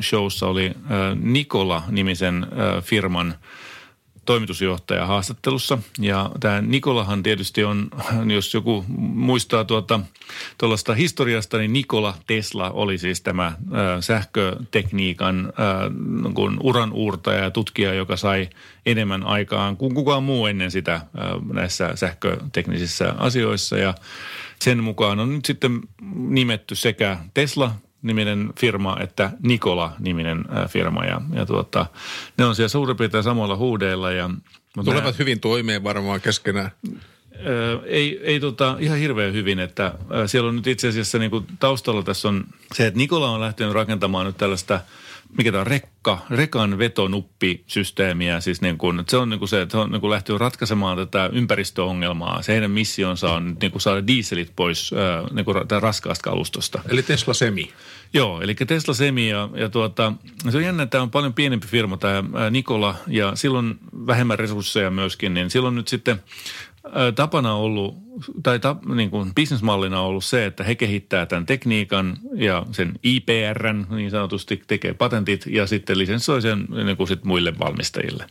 [0.00, 0.72] Showssa oli äh,
[1.20, 3.34] Nikola-nimisen äh, firman–
[4.24, 5.78] toimitusjohtaja haastattelussa.
[5.98, 7.88] Ja tämä Nikolahan tietysti on,
[8.34, 10.00] jos joku muistaa tuota
[10.58, 13.54] tuollaista historiasta, niin Nikola Tesla oli siis tämä äh,
[14.00, 18.48] sähkötekniikan äh, kun uran uurtaja ja tutkija, joka sai
[18.86, 21.00] enemmän aikaan kuin kukaan muu ennen sitä
[21.52, 23.78] näissä sähköteknisissä asioissa.
[23.78, 23.94] Ja
[24.60, 25.80] sen mukaan on nyt sitten
[26.14, 27.18] nimetty sekä
[28.04, 31.04] Tesla-niminen firma että Nikola-niminen ää, firma.
[31.04, 31.86] Ja, ja tuota,
[32.38, 34.12] ne on siellä suurin piirtein samalla huudeilla.
[34.12, 34.30] Ja,
[34.74, 36.70] Tulevat nämä- hyvin toimeen varmaan keskenään.
[37.46, 41.30] Ö, ei, ei tota, ihan hirveän hyvin, että ö, siellä on nyt itse asiassa niin
[41.30, 44.80] kuin taustalla tässä on se, että Nikola on lähtenyt rakentamaan nyt tällaista,
[45.38, 48.40] mikä tämä on, rekka, rekan vetonuppisysteemiä.
[48.40, 50.96] Siis niin kuin, se on niin kuin se, että se on niin kuin lähtenyt ratkaisemaan
[50.96, 52.42] tätä ympäristöongelmaa.
[52.42, 54.90] Se heidän missionsa on niin kuin saada dieselit pois
[55.32, 56.80] niin kuin ra- raskaasta kalustosta.
[56.88, 57.70] Eli Tesla Semi.
[58.12, 60.12] Joo, eli Tesla Semi ja, ja tuota,
[60.50, 64.90] se on jännä, että tämä on paljon pienempi firma tämä Nikola ja silloin vähemmän resursseja
[64.90, 66.22] myöskin, niin silloin nyt sitten
[67.14, 67.96] tapana ollut,
[68.42, 72.92] tai ta, niin kuin bisnesmallina on ollut se, että he kehittää tämän tekniikan ja sen
[73.02, 78.26] IPRn niin sanotusti tekee patentit ja sitten lisenssoi sen niin kuin sit muille valmistajille.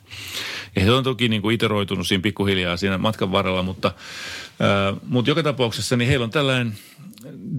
[0.75, 3.91] Ja he on toki niin kuin iteroitunut siinä pikkuhiljaa siinä matkan varrella, mutta,
[4.59, 6.73] ää, mutta joka tapauksessa niin heillä on tällainen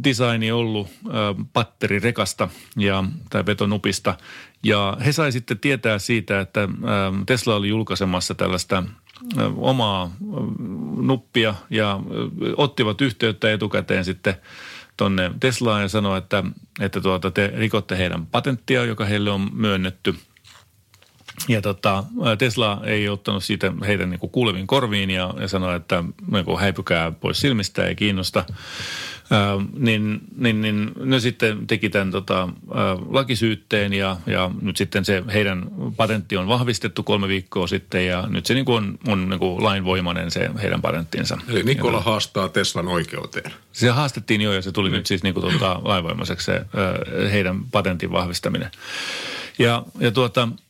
[0.04, 4.14] designi ollut äh, patterirekasta ja, tai betonupista.
[4.64, 6.68] Ja he sai sitten tietää siitä, että äh,
[7.26, 9.03] Tesla oli julkaisemassa tällaista äh,
[9.56, 10.10] omaa
[10.96, 12.00] nuppia ja
[12.56, 14.34] ottivat yhteyttä etukäteen sitten
[14.96, 16.44] tonne Teslaan ja sanoi, että,
[16.80, 20.14] että tuota, te rikotte heidän patenttia, joka heille on myönnetty–
[21.48, 22.04] ja tota,
[22.38, 27.40] Tesla ei ottanut siitä heidän niin kuuleviin korviin ja, ja sanoi, että niin häipykää pois
[27.40, 28.44] silmistä, ei kiinnosta.
[29.30, 35.04] Ää, niin, niin, niin ne sitten teki tämän tota, ää, lakisyytteen ja, ja nyt sitten
[35.04, 39.28] se heidän patentti on vahvistettu kolme viikkoa sitten ja nyt se niin kuin on, on
[39.28, 41.38] niin kuin lainvoimainen se heidän patenttinsa.
[41.48, 43.52] Eli Nikola haastaa Teslan oikeuteen.
[43.72, 47.64] Se haastettiin jo ja se tuli nyt siis niin kuin tuota, lainvoimaiseksi se ö, heidän
[47.64, 48.70] patentin vahvistaminen.
[49.58, 50.63] Ja, ja tuota, ö,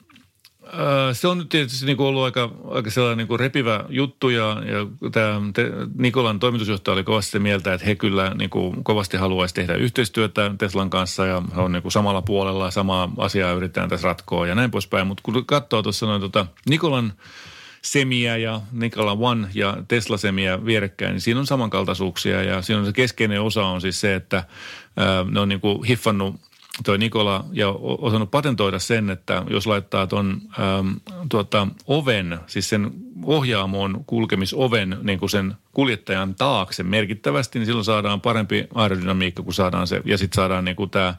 [1.13, 4.63] se on nyt tietysti niin kuin ollut aika, aika sellainen niin kuin repivä juttu ja,
[4.67, 9.55] ja tämä te, Nikolan toimitusjohtaja oli kovasti mieltä, että he kyllä niin kuin kovasti haluaisi
[9.55, 14.09] tehdä yhteistyötä Teslan kanssa ja he on niin kuin samalla puolella samaa asiaa yritetään tässä
[14.09, 15.07] ratkoa ja näin poispäin.
[15.07, 17.13] Mutta kun katsoo tuossa noin tota Nikolan
[17.83, 22.87] Semiä ja Nikola One ja Tesla Semiä vierekkäin, niin siinä on samankaltaisuuksia ja siinä on
[22.87, 24.45] se keskeinen osa on siis se, että
[24.97, 26.37] ää, ne on niin kuin hiffannut
[26.85, 30.41] toi Nikola ja osannut patentoida sen, että jos laittaa ton
[30.79, 32.91] äm, tuota, oven, siis sen
[33.23, 39.87] ohjaamoon kulkemisoven niin kuin sen kuljettajan taakse merkittävästi, niin silloin saadaan parempi aerodynamiikka, kun saadaan
[39.87, 41.15] se, ja sitten saadaan niin kuin tämä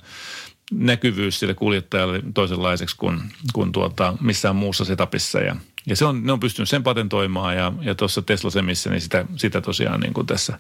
[0.72, 3.22] näkyvyys sille kuljettajalle toisenlaiseksi kuin,
[3.54, 5.40] kuin tuota, missään muussa setupissa.
[5.40, 9.02] Ja, ja se on, ne on pystynyt sen patentoimaan ja, ja tuossa Tesla Semissä, niin
[9.02, 10.60] sitä, sitä tosiaan niin kuin tässä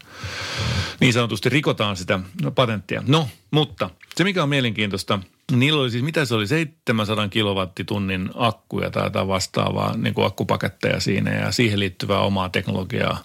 [1.00, 2.20] niin sanotusti rikotaan sitä
[2.56, 3.04] patenttia.
[3.08, 5.20] No, mutta se mikä on mielenkiintoista,
[5.52, 11.00] niillä oli siis, mitä se oli, 700 kilowattitunnin akkuja tai jotain vastaavaa niin kuin akkupaketteja
[11.00, 13.24] siinä ja siihen liittyvää omaa teknologiaa.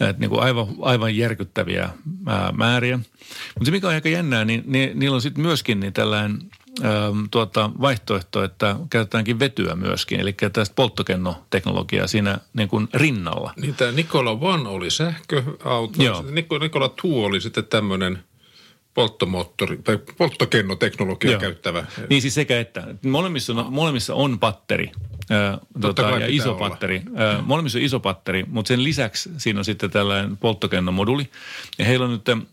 [0.00, 1.88] Et niin kuin aivan, aivan järkyttäviä
[2.26, 2.96] ää, määriä.
[2.96, 6.38] Mutta se mikä on aika jännää, niin, niin niillä on sitten myöskin niin tällainen
[6.84, 13.52] äm, tuota, vaihtoehto, että käytetäänkin vetyä myöskin, eli tästä polttokennoteknologiaa siinä niin kuin rinnalla.
[13.60, 16.02] Niin tämä Nikola One oli sähköauto.
[16.02, 16.22] Joo.
[16.22, 18.18] Niko- Nikola Two oli sitten tämmöinen
[18.94, 21.40] polttomoottori tai polttokennoteknologia Joo.
[21.40, 21.84] käyttävä.
[22.10, 22.94] Niin siis sekä että.
[23.06, 24.92] Molemmissa on, molemmissa on patteri.
[25.30, 26.68] Ää, tota, ja iso olla.
[26.68, 27.02] patteri.
[27.14, 31.30] Ää, molemmissa on iso patteri, mutta sen lisäksi siinä on sitten tällainen polttokennomoduli.
[31.78, 32.46] Ja heillä on nyt,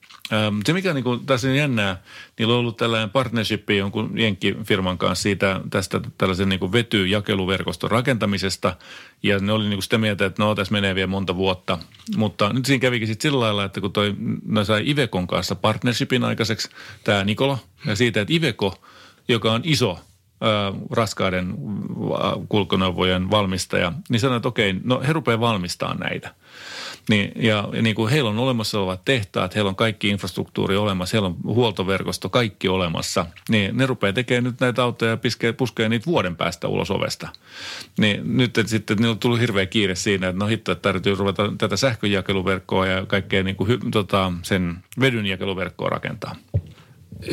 [0.66, 2.02] se mikä niin tässä on jännää,
[2.40, 8.76] niillä on ollut tällainen partnership jonkun jenkkifirman kanssa siitä tästä tällaisen niin vetyjakeluverkoston rakentamisesta.
[9.24, 11.78] Ja ne oli niin sitä mieltä, että no tässä menee vielä monta vuotta.
[12.18, 16.24] Mutta nyt siinä kävikin sitten sillä lailla, että kun toi, ne sai Ivekon kanssa partnershipin
[16.24, 16.70] aikaiseksi,
[17.04, 18.76] tämä Nikola, ja siitä, että Iveko,
[19.28, 20.00] joka on iso
[20.92, 21.54] raskaiden
[22.50, 26.36] kulkuneuvojen valmistaja, niin sanoi, että okei, no he rupeaa valmistamaan näitä.
[27.10, 31.18] Niin, ja, ja niin kuin heillä on olemassa olevat tehtaat, heillä on kaikki infrastruktuuri olemassa,
[31.18, 33.26] heillä on huoltoverkosto, kaikki olemassa.
[33.50, 37.30] Niin ne rupeaa tekemään nyt näitä autoja ja piskee, puskee niitä vuoden päästä ulos ovesta.
[37.98, 41.16] Niin nyt että sitten niillä on tullut hirveä kiire siinä, että no hitto, että täytyy
[41.16, 46.36] ruveta tätä sähköjakeluverkkoa ja kaikkea niin kuin, tota, sen vedyn jakeluverkkoa rakentaa.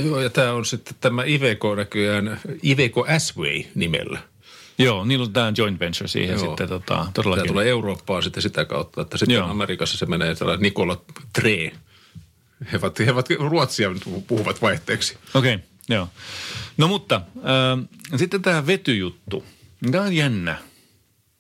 [0.04, 4.18] Joo, ja tämä on sitten tämä Iveco näköjään, Iveco S-Way nimellä.
[4.78, 6.46] Joo, niillä on tämä joint venture siihen Joo.
[6.46, 7.46] sitten tota, Tämä todellakin.
[7.48, 9.48] tulee Eurooppaan sitten sitä kautta, että sitten Joo.
[9.48, 11.72] Amerikassa se menee tällainen Nikola Tre.
[12.72, 13.90] He ovat, he ovat ruotsia
[14.26, 15.18] puhuvat vaihteeksi.
[15.34, 16.08] Okei, okay, joo.
[16.76, 19.44] No mutta äh, sitten tämä vetyjuttu.
[19.90, 20.58] Tämä on jännä,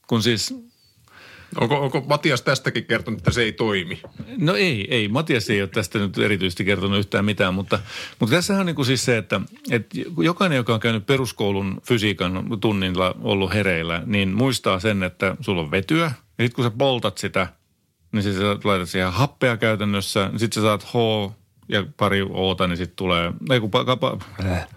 [0.06, 0.54] kun siis,
[1.60, 4.00] Onko, onko Matias tästäkin kertonut, että se ei toimi?
[4.38, 7.78] no ei, ei, Matias ei ole tästä nyt erityisesti kertonut yhtään mitään, mutta,
[8.20, 9.40] mutta tässähän on niin kuin siis se, että,
[9.70, 15.62] että jokainen, joka on käynyt peruskoulun fysiikan tunnilla ollut hereillä, niin muistaa sen, että sulla
[15.62, 16.04] on vetyä
[16.38, 17.46] ja sitten kun sä poltat sitä,
[18.12, 20.30] niin sitten sä laitat siihen happea käytännössä.
[20.36, 20.94] Sitten sä saat H
[21.68, 24.68] ja pari Oota, niin sitten tulee, ei kun, pa, pa, äh.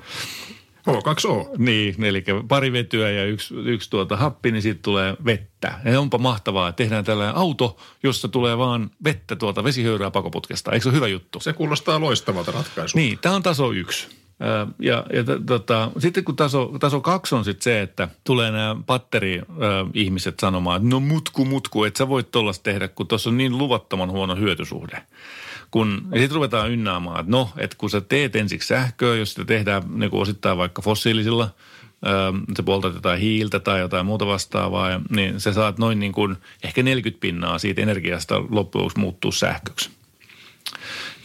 [0.88, 1.56] H2O.
[1.58, 5.80] Niin, eli pari vetyä ja yksi, yksi tuota happi, niin sitten tulee vettä.
[5.86, 10.72] Ja onpa mahtavaa, että tehdään tällainen auto, jossa tulee vaan vettä tuolta vesihöyryä pakoputkesta.
[10.72, 11.40] Eikö se ole hyvä juttu?
[11.40, 13.00] Se kuulostaa loistavalta ratkaisulta.
[13.00, 14.08] Niin, tämä on taso yksi.
[14.80, 20.40] Ja, ja tota, sitten kun taso, taso kaksi on sitten se, että tulee nämä patteri-ihmiset
[20.40, 24.12] sanomaan, että no mutku, mutku, että sä voit tollasta tehdä, kun tuossa on niin luvattoman
[24.12, 25.04] huono hyötysuhde.
[25.72, 29.46] Kun, ja sitten ruvetaan ynnäämään, että no, että kun sä teet ensiksi sähköä, jos sitä
[29.46, 31.50] tehdään niin kuin osittain vaikka fossiilisilla,
[32.06, 32.10] ö,
[32.56, 36.84] se poltat jotain hiiltä tai jotain muuta vastaavaa, niin sä saat noin niin kuin ehkä
[36.84, 39.90] 40 pinnaa siitä energiasta loppujen muuttuu sähköksi.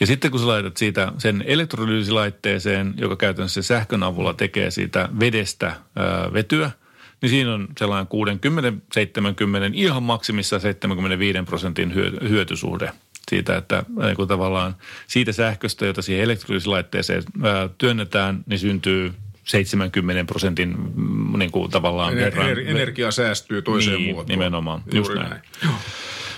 [0.01, 5.67] Ja sitten kun sä laitat siitä sen elektrolyysilaitteeseen, joka käytännössä sähkön avulla tekee siitä vedestä
[5.67, 6.71] ää, vetyä,
[7.23, 8.09] niin siinä on sellainen
[9.71, 12.93] 60-70, ihan maksimissa 75 prosentin hyö- hyötysuhde
[13.31, 19.13] siitä, että niin kuin tavallaan siitä sähköstä, jota siihen elektrolyysilaitteeseen ää, työnnetään, niin syntyy
[19.45, 22.47] 70 prosentin mm, niin kuin tavallaan Ener- verran.
[22.51, 24.29] ener- energia säästyy toiseen niin, muotoon.
[24.39, 24.83] nimenomaan.
[24.93, 25.43] Juuri Just näin.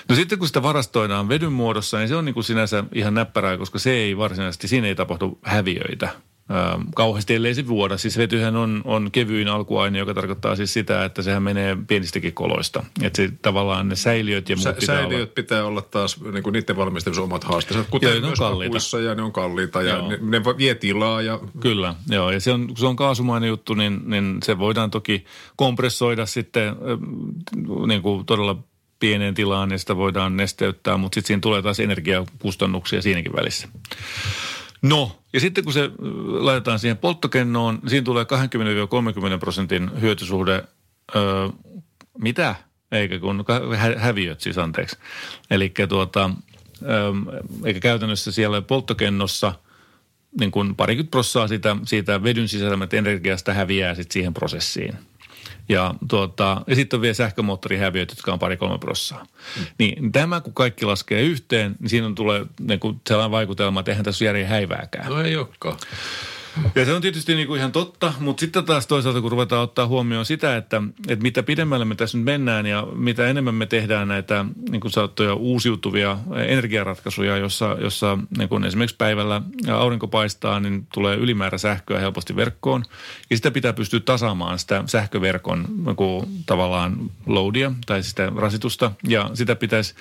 [0.08, 3.56] No sitten kun sitä varastoidaan vedyn muodossa, niin se on niin kuin sinänsä ihan näppärää,
[3.56, 6.08] koska se ei varsinaisesti, siinä ei tapahdu häviöitä.
[6.50, 7.98] Ähm, kauheasti ellei se vuoda.
[7.98, 12.84] Siis vetyhän on, on kevyin alkuaine, joka tarkoittaa siis sitä, että sehän menee pienistäkin koloista.
[13.02, 15.32] Että se tavallaan ne säiliöt ja muut Sä, pitää säiliöt olla.
[15.34, 19.00] pitää olla taas niin kuin niiden valmistamisen omat haasteensa, kuten Joo, ne on kalliita.
[19.00, 20.08] ja ne on kalliita ja Joo.
[20.08, 22.30] ne, ne vie tilaa ja Kyllä, joo.
[22.30, 25.24] Ja se on, kun se on kaasumainen juttu, niin, niin se voidaan toki
[25.56, 26.76] kompressoida sitten äh,
[27.86, 28.56] niin kuin todella
[29.00, 33.68] pieneen tilaan ja sitä voidaan nesteyttää, mutta sitten siinä tulee taas energiakustannuksia siinäkin välissä.
[34.84, 35.90] No, ja sitten kun se äh,
[36.26, 40.64] laitetaan siihen polttokennoon, niin siinä tulee 20-30 prosentin hyötysuhde.
[41.16, 41.48] Öö,
[42.18, 42.54] mitä?
[42.92, 43.44] Eikä kun
[43.76, 44.96] hä- häviöt siis, anteeksi.
[45.50, 46.30] Eli tuota,
[46.82, 47.12] öö,
[47.64, 49.54] eikä käytännössä siellä polttokennossa
[50.40, 54.94] niin kuin parikymmentä prossaa siitä, siitä vedyn sisältämät energiasta häviää sitten siihen prosessiin.
[55.68, 59.26] Ja, tuota, ja sitten on vielä sähkömoottorihäviöt, jotka on pari-kolme prossaa.
[59.56, 59.66] Mm.
[59.78, 63.92] Niin tämä kun kaikki laskee yhteen, niin siinä on tulee niin kuin sellainen vaikutelma, että
[63.92, 65.08] eihän tässä järjen häivääkään.
[65.08, 65.76] no ei olekaan.
[66.74, 69.86] Ja se on tietysti niin kuin ihan totta, mutta sitten taas toisaalta kun ruvetaan ottaa
[69.86, 74.08] huomioon sitä, että, että mitä pidemmälle me tässä nyt mennään ja mitä enemmän me tehdään
[74.08, 80.86] näitä niin kuin sanottuja uusiutuvia energiaratkaisuja, jossa, jossa niin kuin esimerkiksi päivällä aurinko paistaa, niin
[80.94, 82.84] tulee ylimäärä sähköä helposti verkkoon.
[83.30, 89.30] Ja sitä pitää pystyä tasaamaan sitä sähköverkon niin kuin, tavallaan loadia tai sitä rasitusta ja
[89.34, 89.94] sitä pitäisi,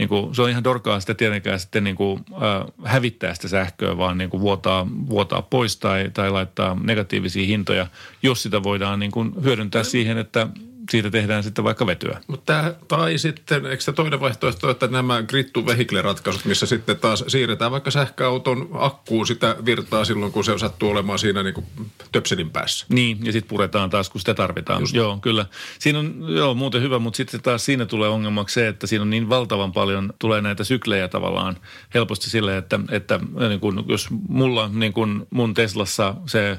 [0.00, 3.96] niin kuin, se on ihan dorkaa sitä tietenkään sitten niin kuin, äh, hävittää sitä sähköä,
[3.96, 7.86] vaan niin kuin vuotaa, vuotaa pois tai, tai laittaa negatiivisia hintoja,
[8.22, 10.46] jos sitä voidaan niin kuin hyödyntää siihen, että
[10.90, 12.20] siitä tehdään sitten vaikka vetyä.
[12.26, 15.64] Mutta tai sitten, eikö se toinen vaihtoehto, että nämä grid to
[16.02, 21.18] ratkaisut, missä sitten taas siirretään vaikka sähköauton akkuun sitä virtaa silloin, kun se sattuu olemaan
[21.18, 21.66] siinä niin kuin
[22.12, 22.86] töpselin päässä.
[22.88, 24.82] Niin, ja sitten puretaan taas, kun sitä tarvitaan.
[24.82, 24.94] Just.
[24.94, 25.46] Joo, kyllä.
[25.78, 29.10] Siinä on joo, muuten hyvä, mutta sitten taas siinä tulee ongelmaksi se, että siinä on
[29.10, 31.56] niin valtavan paljon, tulee näitä syklejä tavallaan
[31.94, 36.58] helposti sille, että, että niin kun, jos mulla niin kun mun Teslassa se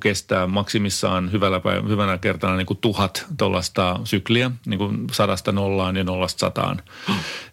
[0.00, 5.96] kestää maksimissaan hyvällä, päiv- hyvänä kertana niin kuin tuhat tuollaista sykliä, niin kuin sadasta nollaan
[5.96, 6.82] ja nollasta sataan.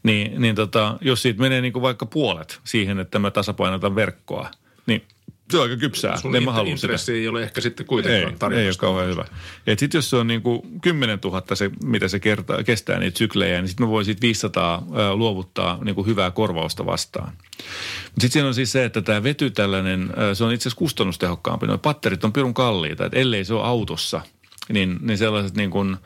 [0.04, 4.50] Niin, niin tota, jos siitä menee niin kuin vaikka puolet siihen, että mä tasapainotan verkkoa,
[4.86, 5.04] niin
[5.52, 6.18] se on aika kypsää.
[6.18, 7.12] Sun En mä halua sitä.
[7.12, 9.26] ei ole ehkä sitten Ei, kuitenkaan ei ole kauhean hyvä.
[9.66, 13.18] Ja sitten jos se on niin kuin 10 000 se, mitä se kertaa, kestää niitä
[13.18, 17.28] syklejä, niin sitten mä voin siitä 500 ää, luovuttaa niin kuin hyvää korvausta vastaan.
[17.28, 21.68] Mutta sitten siinä on siis se, että tämä vety tällainen, se on itse asiassa kustannustehokkaampi.
[21.68, 24.22] Nuo patterit on pirun kalliita, että ellei se ole autossa,
[24.70, 25.98] niin, niin sellaiset niin kuin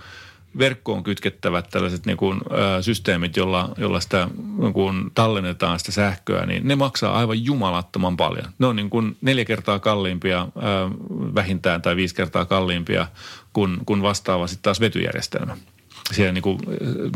[0.57, 2.41] verkkoon kytkettävät tällaiset niin kuin,
[2.77, 8.17] ä, systeemit, jolla, jolla sitä niin kuin tallennetaan sitä sähköä, niin ne maksaa aivan jumalattoman
[8.17, 8.45] paljon.
[8.59, 10.47] Ne on niin kuin neljä kertaa kalliimpia ä,
[11.35, 13.07] vähintään tai viisi kertaa kalliimpia
[13.53, 15.57] kuin, kuin vastaava sitten taas vetyjärjestelmä
[16.11, 16.59] siihen niin kuin,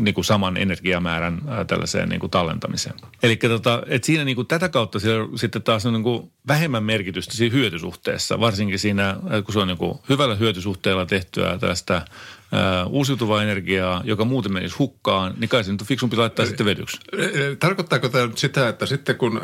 [0.00, 2.94] niin kuin saman energiamäärän ää, tällaiseen niin kuin tallentamiseen.
[3.22, 7.34] Eli tota, siinä niin kuin tätä kautta siellä sitten taas on niin kuin vähemmän merkitystä
[7.34, 12.04] siinä hyötysuhteessa, varsinkin siinä, kun se on niin kuin hyvällä hyötysuhteella tehtyä ää,
[12.86, 16.98] uusiutuvaa energiaa, joka muuten menisi hukkaan, niin kai se nyt on fiksumpi laittaa sitten vedyksi.
[17.58, 19.40] Tarkoittaako tämä nyt sitä, että sitten kun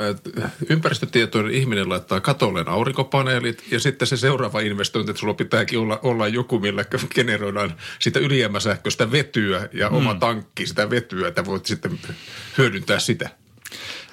[0.69, 6.29] ympäristötietoinen ihminen laittaa katolleen aurinkopaneelit ja sitten se seuraava investointi, että sulla pitääkin olla, olla
[6.29, 6.85] joku, millä
[7.15, 11.99] generoidaan sitä ylijäämäsähköistä vetyä ja oma tankki sitä vetyä, että voit sitten
[12.59, 13.29] hyödyntää sitä.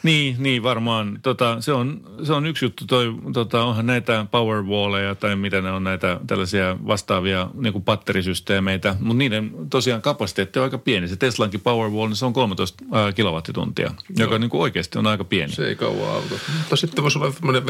[0.03, 1.19] Niin, niin varmaan.
[1.21, 2.85] Tota, se, on, se on yksi juttu.
[2.85, 8.95] Toi, tota, onhan näitä powerwalleja tai mitä ne on näitä tällaisia vastaavia niin kuin patterisysteemeitä,
[8.99, 11.07] mutta niiden tosiaan kapasiteetti on aika pieni.
[11.07, 15.23] Se Teslankin Powerwall, niin se on 13 ää, kilowattituntia, joka niin kuin oikeasti on aika
[15.23, 15.53] pieni.
[15.53, 16.35] Se ei kauan auta.
[16.57, 17.65] Mutta sitten voisi olla tämmöinen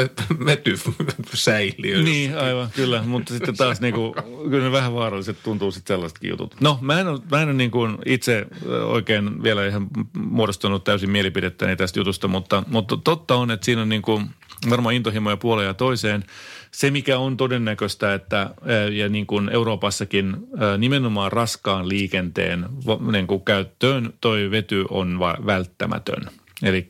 [0.46, 1.98] vetysäiliö.
[2.08, 3.04] Niin, aivan, kyllä.
[3.04, 4.13] Mutta sitten taas niin kuin,
[4.50, 6.56] kyllä ne vähän vaaralliset tuntuu sitten sellaisetkin jutut.
[6.62, 8.48] No, mä en ole, mä en ole niin kuin itse
[8.86, 9.88] oikein vielä ihan
[10.18, 14.30] muodostunut täysin mielipidettäni tästä jutusta, mutta, mutta totta on, että siinä on niin kuin
[14.70, 16.24] varmaan intohimoja puoleen ja toiseen.
[16.72, 18.50] Se, mikä on todennäköistä, että
[18.92, 20.38] ja niin kuin Euroopassakin
[20.78, 22.66] nimenomaan raskaan liikenteen
[23.12, 26.30] niin kuin käyttöön toi vety on välttämätön.
[26.64, 26.88] Eli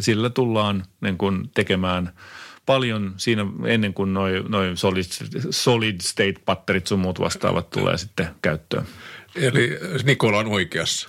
[0.00, 2.12] sillä tullaan niin kuin tekemään
[2.66, 5.04] paljon siinä ennen kuin noin noi solid,
[5.50, 8.86] solid state patterit sun muut vastaavat tulee sitten käyttöön.
[9.36, 11.06] Eli Nikola on oikeassa.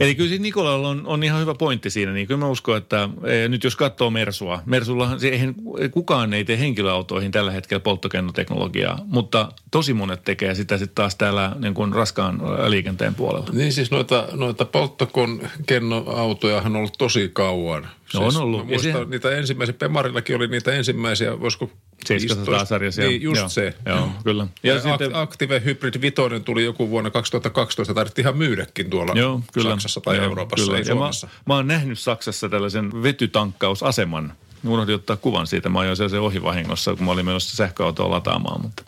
[0.00, 2.12] Eli kyllä siis Nikolalla on, on ihan hyvä pointti siinä.
[2.12, 5.54] Niin kyllä mä uskon, että e, nyt jos katsoo Mersua, Mersullahan se, eihän,
[5.90, 11.52] kukaan ei tee henkilöautoihin tällä hetkellä polttokennoteknologiaa, mutta tosi monet tekee sitä sitten taas täällä
[11.58, 13.46] niin kuin raskaan liikenteen puolella.
[13.52, 17.88] Niin siis noita, noita polttokennoautojahan on ollut tosi kauan.
[18.14, 18.60] No on ollut.
[18.60, 19.04] Mä muistan, se...
[19.04, 21.70] niitä ensimmäisiä, Pemarillakin oli niitä ensimmäisiä, voisiko
[22.12, 23.08] 700-sarjaisia.
[23.08, 23.74] Niin, just joo, se.
[23.86, 24.46] Joo, kyllä.
[24.62, 25.14] Ja, ja sitten...
[25.14, 29.70] Active Hybrid Vitoinen tuli joku vuonna 2012, tarvittiin ihan myydäkin tuolla joo, kyllä.
[29.70, 30.78] Saksassa tai joo, Euroopassa, kyllä.
[30.78, 31.26] ei Suomessa.
[31.26, 34.32] Mä, mä oon nähnyt Saksassa tällaisen vetytankkausaseman.
[34.66, 35.68] Unohdin ottaa kuvan siitä.
[35.68, 38.82] Mä ajoin se ohi vahingossa, kun mä olin menossa sähköautoa lataamaan, mutta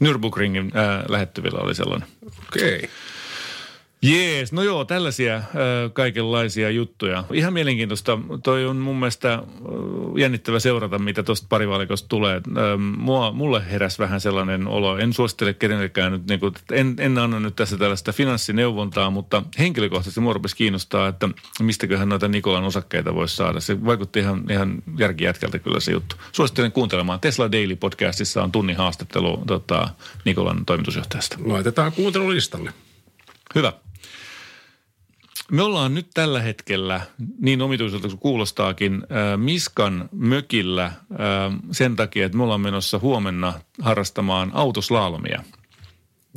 [0.00, 2.08] Nürburgringin äh, lähettyvillä oli sellainen.
[2.48, 2.76] Okei.
[2.76, 2.88] Okay.
[4.06, 5.44] Jees, no joo, tällaisia äh,
[5.92, 7.24] kaikenlaisia juttuja.
[7.32, 8.18] Ihan mielenkiintoista.
[8.42, 9.40] Toi on mun mielestä äh,
[10.16, 12.36] jännittävä seurata, mitä tuosta parivalikosta tulee.
[12.36, 12.42] Äh,
[12.96, 14.98] mua, mulle heräs vähän sellainen olo.
[14.98, 20.20] En suosittele kenellekään nyt, niin kuin, en, en anna nyt tässä tällaista finanssineuvontaa, mutta henkilökohtaisesti
[20.20, 21.28] mua rupesi kiinnostaa, että
[21.60, 23.60] mistäköhän noita Nikolan osakkeita voisi saada.
[23.60, 26.16] Se vaikutti ihan, ihan järkijätkältä kyllä se juttu.
[26.32, 27.20] Suosittelen kuuntelemaan.
[27.20, 29.88] Tesla Daily podcastissa on tunnin haastattelu tota,
[30.24, 31.38] Nikolan toimitusjohtajasta.
[31.44, 32.72] Laitetaan kuuntelulistalle.
[33.54, 33.72] Hyvä.
[35.52, 37.00] Me ollaan nyt tällä hetkellä,
[37.38, 40.94] niin omituiselta kuin kuulostaakin, äh, Miskan mökillä äh,
[41.72, 45.42] sen takia, että me ollaan menossa huomenna harrastamaan autoslalomia.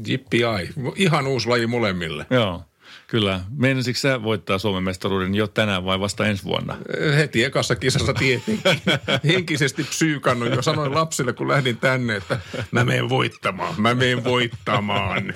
[0.08, 0.70] Jippi ai.
[0.96, 2.26] Ihan uusi laji molemmille.
[2.30, 2.64] Joo.
[3.10, 3.40] Kyllä.
[3.58, 6.78] Meinasitko sä voittaa Suomen mestaruuden jo tänään vai vasta ensi vuonna?
[7.18, 8.82] Heti ekassa kisassa tietenkin.
[9.28, 10.62] Henkisesti psyykannut jo.
[10.62, 12.40] Sanoin lapsille, kun lähdin tänne, että
[12.72, 13.74] mä menen voittamaan.
[13.78, 15.34] Mä menen voittamaan.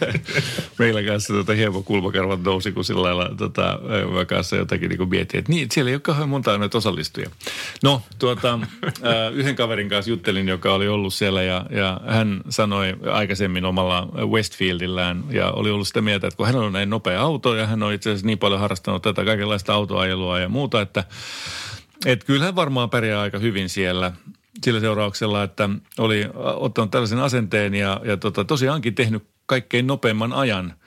[0.78, 3.78] Meillä kanssa tota, hieman kulmakarvat nousi, kun sillä lailla tota,
[4.14, 7.30] mä kanssa jotakin niin mietin, että niin, siellä ei ole kauhean monta noita osallistujia.
[7.82, 8.58] No, tuota,
[9.34, 15.24] yhden kaverin kanssa juttelin, joka oli ollut siellä ja, ja hän sanoi aikaisemmin omalla Westfieldillään
[15.30, 17.92] ja oli ollut sitä mieltä, että kun hän on näin nopea auto ja hän on
[17.92, 21.04] itse asiassa niin paljon harrastanut tätä kaikenlaista autoajelua ja muuta, että
[22.06, 24.12] et kyllähän varmaan pärjää aika hyvin siellä
[24.64, 30.74] sillä seurauksella, että oli ottanut tällaisen asenteen ja, ja tota, tosiaankin tehnyt kaikkein nopeimman ajan–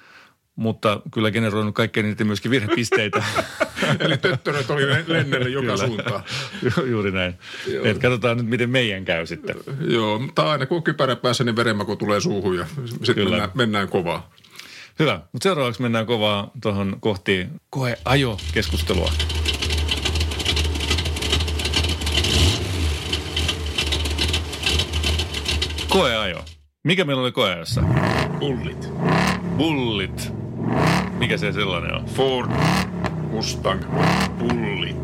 [0.59, 3.23] mutta kyllä generoinut kaikkein niitä myöskin virhepisteitä.
[3.99, 5.77] Eli töttöröt oli lennelle joka kyllä.
[5.77, 6.23] suuntaan.
[6.91, 7.33] Juuri näin.
[7.83, 9.55] Et katsotaan nyt, miten meidän käy sitten.
[9.87, 12.65] Joo, mutta aina kun kypärä päässä, niin verenmaku tulee suuhun ja
[13.03, 14.31] sitten mennään, mennään kovaa.
[14.99, 19.11] Hyvä, mutta seuraavaksi mennään kovaa tuohon kohti koe-ajo-keskustelua.
[25.89, 26.45] Koeajo.
[26.83, 27.81] Mikä meillä oli koeajossa?
[28.39, 28.89] Bullit.
[29.57, 30.33] Bullit.
[31.17, 32.05] Mikä se sellainen on?
[32.05, 32.51] Ford
[33.31, 33.83] Mustang
[34.39, 34.97] Bullit.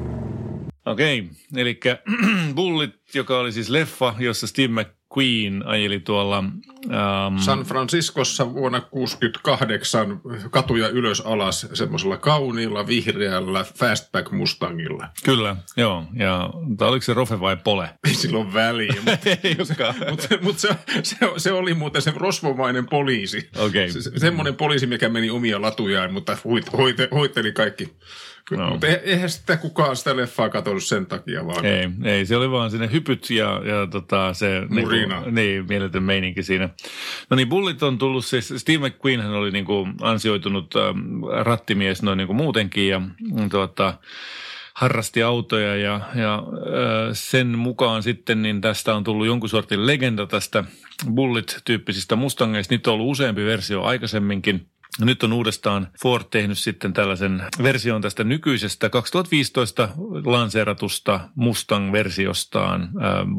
[0.86, 1.62] Okei, okay.
[1.62, 1.79] eli
[2.55, 4.86] Bullit, joka oli siis leffa, jossa Steve
[5.18, 6.39] Queen ajeli tuolla...
[6.39, 15.08] Um, San Franciscossa vuonna 68 katuja ylös alas semmoisella kauniilla vihreällä Fastback Mustangilla.
[15.24, 16.04] Kyllä, joo.
[16.13, 16.50] Ja
[16.82, 17.89] oliko se Rofe vai Pole?
[18.08, 18.96] Ei silloin väliä.
[19.06, 19.20] Mutta
[20.10, 20.70] mut, mut se,
[21.04, 23.50] se, se, oli muuten se rosvomainen poliisi.
[23.58, 23.89] Okay.
[23.91, 27.96] Se, semmoinen poliisi, mikä meni omia latujaan, mutta huit, hoite, hoiteli kaikki
[28.51, 28.69] No.
[28.69, 31.65] Mutta eihän sitä kukaan sitä leffaa katsonut sen takia vaan.
[31.65, 35.21] Ei, ei se oli vaan sinne hypyt ja, ja tota, se Murina.
[35.21, 36.69] Niin, niin, mieletön meininki siinä.
[37.29, 42.03] No niin, Bullit on tullut siis, Steve McQueen hän oli niin kuin ansioitunut ähm, rattimies
[42.03, 43.93] noin niin kuin muutenkin ja mm, tuota,
[44.73, 50.25] harrasti autoja ja, ja äh, sen mukaan sitten niin tästä on tullut jonkun sortin legenda
[50.25, 50.63] tästä
[51.15, 52.73] Bullit-tyyppisistä Mustangeista.
[52.73, 54.67] Niitä on ollut useampi versio aikaisemminkin–
[55.00, 59.89] nyt on uudestaan Ford tehnyt sitten tällaisen version tästä nykyisestä 2015
[60.25, 62.89] lanseeratusta Mustang-versiostaan äh,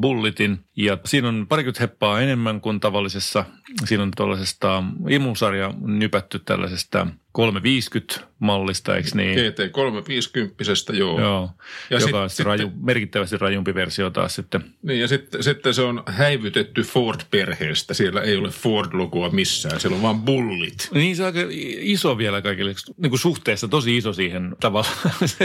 [0.00, 0.58] Bullitin.
[0.76, 3.44] Ja siinä on parikymmentä heppaa enemmän kuin tavallisessa.
[3.84, 9.38] Siinä on tuollaisesta imusarja nypätty tällaisesta 350 mallista, eikö niin?
[9.38, 11.20] GT 350, joo.
[11.20, 11.50] Joo,
[11.90, 14.64] Ja joka sit- on sitten raju, merkittävästi rajumpi versio taas sitten.
[14.82, 17.94] Niin ja sitten, sitten se on häivytetty Ford-perheestä.
[17.94, 20.88] Siellä ei ole Ford-lukua missään, siellä on vaan bullit.
[20.94, 21.40] Niin se on aika
[21.80, 24.96] iso vielä kaikille, niin kuin suhteessa tosi iso siihen tavallaan.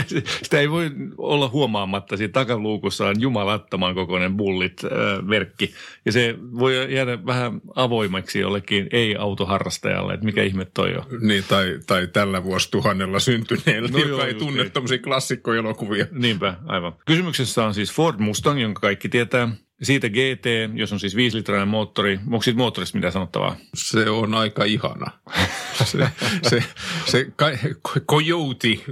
[0.44, 5.74] Sitä ei voi olla huomaamatta, siinä takaluukussa on jumalattoman kokoinen bullit-merkki.
[6.06, 11.04] Ja se voi jäädä vähän avoimeksi jollekin ei-autoharrastajalle, että mikä ihme toi on.
[11.22, 12.44] Niin, tai, tai tällä
[12.84, 14.72] vuosituhannella syntyneellä, No no joo, joka ei tunne niin.
[14.72, 16.06] tämmöisiä klassikkoelokuvia.
[16.12, 16.94] Niinpä, aivan.
[17.06, 19.50] Kysymyksessä on siis Ford Mustang, jonka kaikki tietää.
[19.84, 22.20] Siitä GT, jos on siis 5-litrainen moottori.
[22.26, 23.56] Onko siitä moottorista mitä sanottavaa?
[23.74, 25.12] Se on aika ihana.
[25.84, 25.98] Se,
[26.50, 26.64] se,
[27.06, 27.46] se ka-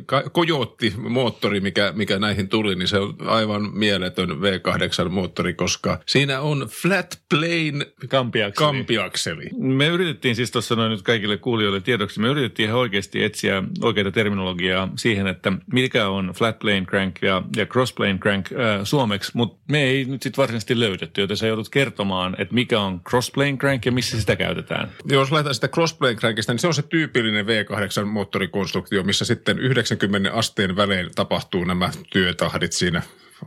[0.05, 6.39] ka- Coyote moottori, mikä, mikä näihin tuli, niin se on aivan mieletön V8-moottori, koska siinä
[6.41, 8.67] on flat plane Kampiakseli.
[8.67, 9.49] kampiakseli.
[9.57, 14.11] Me yritettiin siis tuossa noin nyt kaikille kuulijoille tiedoksi, me yritettiin ihan oikeasti etsiä oikeita
[14.11, 19.31] terminologiaa siihen, että mikä on flat plane crank ja, ja cross plane crank äh, suomeksi,
[19.33, 23.31] mutta me ei nyt sitten varsinaisesti löydetty, joten sä joudut kertomaan, että mikä on cross
[23.31, 24.91] plane crank ja missä sitä käytetään.
[25.05, 30.75] Jos lähdetään sitä crossplane crankista, niin se on se tyypillinen V8-moottorikonstruktio, missä sitten 90 asteen
[30.75, 33.01] välein tapahtuu nämä työtahdit siinä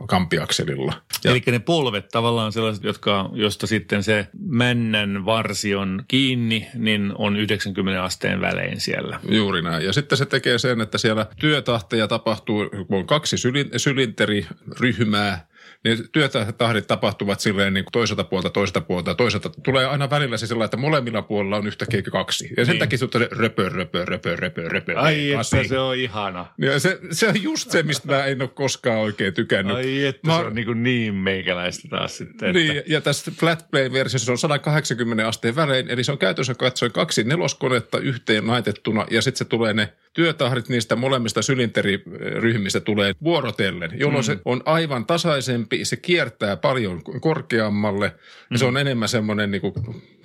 [0.07, 0.93] kampiakselilla.
[1.23, 1.31] Ja.
[1.31, 7.37] Eli ne polvet tavallaan sellaiset, jotka, josta sitten se männän varsi on kiinni, niin on
[7.37, 9.19] 90 asteen välein siellä.
[9.29, 9.85] Juuri näin.
[9.85, 15.47] Ja sitten se tekee sen, että siellä työtahteja tapahtuu, kun on kaksi sylin- sylinteriryhmää,
[15.83, 19.49] niin työtahdit tapahtuvat silleen niin kuin toiselta puolta, toiselta puolta, toiselta.
[19.63, 22.49] Tulee aina välillä se sellainen, että molemmilla puolilla on yhtäkkiä kaksi.
[22.57, 22.79] Ja sen Niin.
[22.79, 24.99] takia se röpö, röpö, röpö, röpö, röpö.
[24.99, 25.57] Ai kasi.
[25.57, 26.45] että se on ihana.
[26.57, 29.75] Ja se, se on just se, mistä mä en ole koskaan oikein tykännyt.
[29.75, 32.49] Ai että Mä- se on niin, kuin niin meikäläistä taas sitten.
[32.49, 32.59] Että...
[32.59, 36.91] Niin, ja tässä flat plane-versiossa se on 180 asteen välein, eli se on käytössä katsoen
[36.91, 43.91] kaksi neloskonetta yhteen laitettuna, ja sitten se tulee ne työtahdit niistä molemmista sylinteriryhmistä tulee vuorotellen,
[43.99, 44.25] jolloin mm.
[44.25, 48.15] se on aivan tasaisempi, se kiertää paljon korkeammalle,
[48.51, 49.73] ja se on enemmän semmoinen niin kuin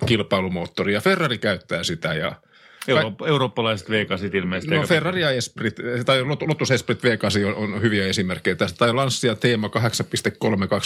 [0.05, 2.35] kilpailumoottori, ja Ferrari käyttää sitä, ja
[2.87, 4.75] Euro- eurooppalaiset V8 ilmeisesti.
[4.75, 5.75] No Ferrari ja Esprit,
[6.05, 8.77] tai Lot- Lotus Esprit V8 on, on hyviä esimerkkejä tästä.
[8.77, 9.81] Tai Lancia Teema 8.32,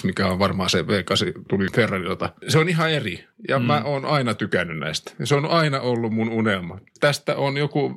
[0.04, 2.30] mikä on varmaan se V8, tuli Ferrarilta.
[2.48, 3.26] Se on ihan eri.
[3.48, 3.66] Ja mm.
[3.66, 5.12] mä oon aina tykännyt näistä.
[5.24, 6.78] Se on aina ollut mun unelma.
[7.00, 7.96] Tästä on joku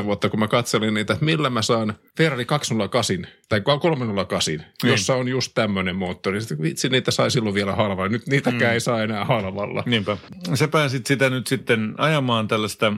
[0.00, 4.64] 10-15 vuotta, kun mä katselin niitä, että millä mä saan Ferrari 208 tai 308, Niin.
[4.82, 6.40] jossa on just tämmöinen moottori.
[6.40, 8.08] Sitten vitsi, niitä sai silloin vielä halvalla.
[8.08, 8.72] Nyt niitäkään mm.
[8.72, 9.82] ei saa enää halvalla.
[9.86, 10.16] Niinpä.
[10.54, 12.92] Sä pääsit sitä nyt sitten ajamaan tällaista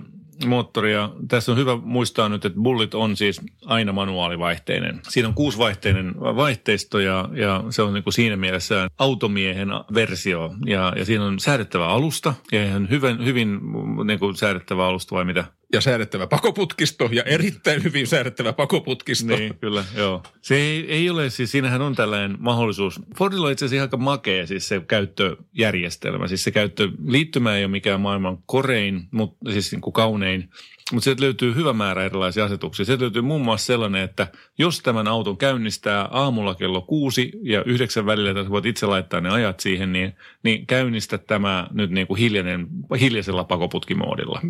[0.47, 1.11] moottoria.
[1.29, 5.01] Tässä on hyvä muistaa nyt, että Bullit on siis aina manuaalivaihteinen.
[5.09, 10.55] Siinä on kuusivaihteinen vaihteisto ja, ja se on niin kuin siinä mielessä automiehen versio.
[10.67, 13.61] Ja, ja siinä on säädettävä alusta ja ihan hyvin, hyvin
[14.05, 15.45] niin kuin säädettävä alusta vai mitä?
[15.73, 19.37] Ja säädettävä pakoputkisto ja erittäin hyvin säädettävä pakoputkisto.
[19.37, 20.23] Niin, kyllä, joo.
[20.43, 23.01] Se ei, ei ole, siis siinähän on tällainen mahdollisuus.
[23.19, 26.29] Fordilla on itse asiassa aika makea siis se käyttöjärjestelmä.
[26.29, 30.51] Siis se käyttöliittymä ei ole mikään maailman korein, mutta siis niin kuin kaunein.
[30.93, 32.85] Mutta sieltä löytyy hyvä määrä erilaisia asetuksia.
[32.85, 34.29] Sieltä löytyy muun muassa sellainen, että
[34.59, 39.31] jos tämän auton käynnistää aamulla kello kuusi ja yhdeksän välillä, että voit itse laittaa ne
[39.31, 40.13] ajat siihen, niin,
[40.43, 42.67] niin käynnistä tämä nyt niin kuin hiljainen,
[43.01, 44.41] hiljaisella pakoputkimoodilla.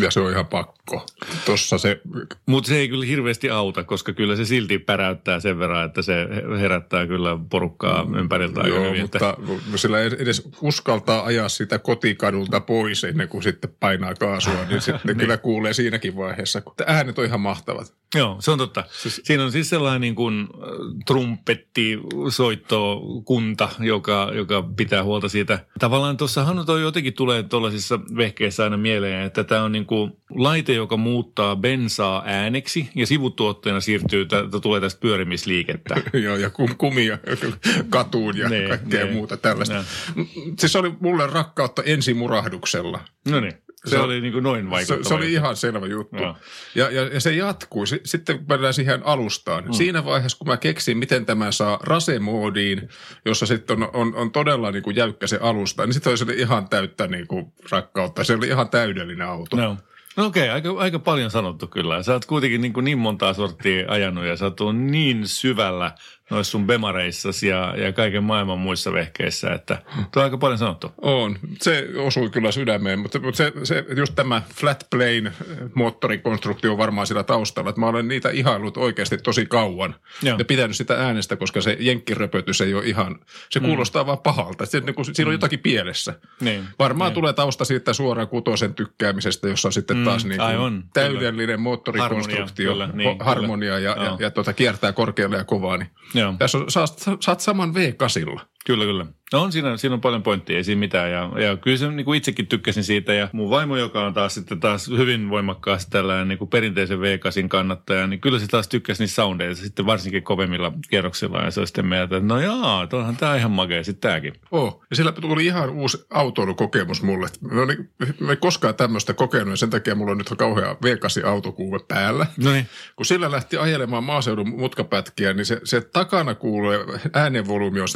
[0.00, 1.06] Ja se on ihan pakko.
[1.46, 2.00] Tossa se,
[2.46, 6.14] Mutta se ei kyllä hirveästi auta, koska kyllä se silti päräyttää sen verran, että se
[6.60, 9.04] herättää kyllä porukkaa ympäriltä aika joo, hyvin.
[9.04, 14.64] Että, mutta sillä ei edes uskaltaa ajaa sitä kotikadulta pois ennen kuin sitten painaa kaasua,
[14.68, 16.60] niin sitten kyllä kuulee siinäkin vaiheessa.
[16.60, 17.94] kun Äänet on ihan mahtavat.
[18.14, 18.84] joo, se on totta.
[19.22, 20.68] Siinä on siis sellainen niin kuin äh,
[21.06, 25.58] trumpetti, soittokunta, joka, joka pitää huolta siitä.
[25.78, 30.72] Tavallaan tuossahan toi jotenkin tulee tuollaisissa vehkeissä aina mieleen, että tämä on niin kuin laite,
[30.72, 35.94] joka muuttaa bensaa ääneksi ja sivutuotteena siirtyy, tä, tulee tästä pyörimisliikettä.
[36.24, 37.18] Joo, ja kum, kumia
[37.90, 39.14] katuun ja Nee, kaikkea nee.
[39.14, 39.84] muuta tällaista.
[40.14, 40.26] Mm,
[40.58, 43.00] Siis se oli mulle rakkautta ensimurahduksella.
[43.28, 43.52] No niin,
[43.84, 45.08] se, Se- oli niin kuin noin Se, vaikuttava.
[45.08, 46.16] se oli ihan selvä juttu.
[46.16, 46.36] Joo.
[46.74, 47.86] Ja, ja, ja se jatkuu.
[47.86, 49.64] Sitten kun mennään siihen alustaan.
[49.64, 49.72] Mm.
[49.72, 52.88] Siinä vaiheessa, kun mä keksin, miten tämä saa rasemoodiin,
[53.24, 56.34] jossa sitten on, on, on todella niin kuin jäykkä se alusta, niin sitten se oli
[56.34, 58.24] ihan täyttä niin kuin rakkautta.
[58.24, 59.56] Se oli ihan täydellinen auto.
[59.56, 59.76] No.
[60.16, 62.02] No okei, okay, aika, aika paljon sanottu kyllä.
[62.02, 65.92] Sä oot kuitenkin niin, kuin niin montaa sorttia ajanut ja sä oot niin syvällä
[66.32, 70.92] noissa sun bemareissasi ja, ja kaiken maailman muissa vehkeissä, että tuo on aika paljon sanottu.
[71.02, 71.38] On.
[71.60, 75.32] Se osui kyllä sydämeen, mutta, mutta se, se, just tämä flat plane
[75.74, 80.38] moottorikonstruktio on varmaan sillä taustalla, että mä olen niitä ihailut oikeasti tosi kauan Joo.
[80.38, 83.18] ja pitänyt sitä äänestä, koska se jenkkiröpötys ei ole ihan,
[83.50, 84.66] se kuulostaa vaan pahalta.
[84.66, 86.14] Se, niin kuin, siinä on jotakin pielessä.
[86.40, 86.64] Niin.
[86.78, 87.14] Varmaan Niin.
[87.14, 92.92] tulee tausta siitä suoraan kutosen tykkäämisestä, jossa on sitten taas niin kuin täydellinen moottorikonstruktio, Harmonia,
[92.94, 94.06] kyllä, niin, harmonia ja, kyllä.
[94.06, 95.76] ja, ja tuota, kiertää korkealle ja kovaa.
[95.76, 96.21] Niin Joo.
[96.38, 98.40] Tässä on, saat, saat saman V8.
[98.66, 99.06] Kyllä, kyllä.
[99.32, 101.10] No on siinä, siinä on paljon pointtia, ei siinä mitään.
[101.10, 103.14] Ja, ja kyllä se niin kuin itsekin tykkäsin siitä.
[103.14, 107.48] Ja mun vaimo, joka on taas sitten taas hyvin voimakkaasti tällainen niin kuin perinteisen V8
[107.48, 111.42] kannattaja, niin kyllä se taas tykkäsi niistä soundeista sitten varsinkin kovemmilla kierroksilla.
[111.42, 114.34] Ja se on sitten mieltä, että no jaa, tuohan tämä ihan makea sitten tämäkin.
[114.50, 117.26] Oh, ja sillä tuli ihan uusi autoilukokemus mulle.
[117.50, 121.78] No niin, mä en koskaan tämmöistä kokenut ja sen takia mulla on nyt kauhea V8-autokuuve
[121.88, 122.26] päällä.
[122.44, 122.66] No niin.
[122.96, 126.72] Kun sillä lähti ajelemaan maaseudun mutkapätkiä, niin se, se takana kuuluu
[127.12, 127.86] äänenvolyymi on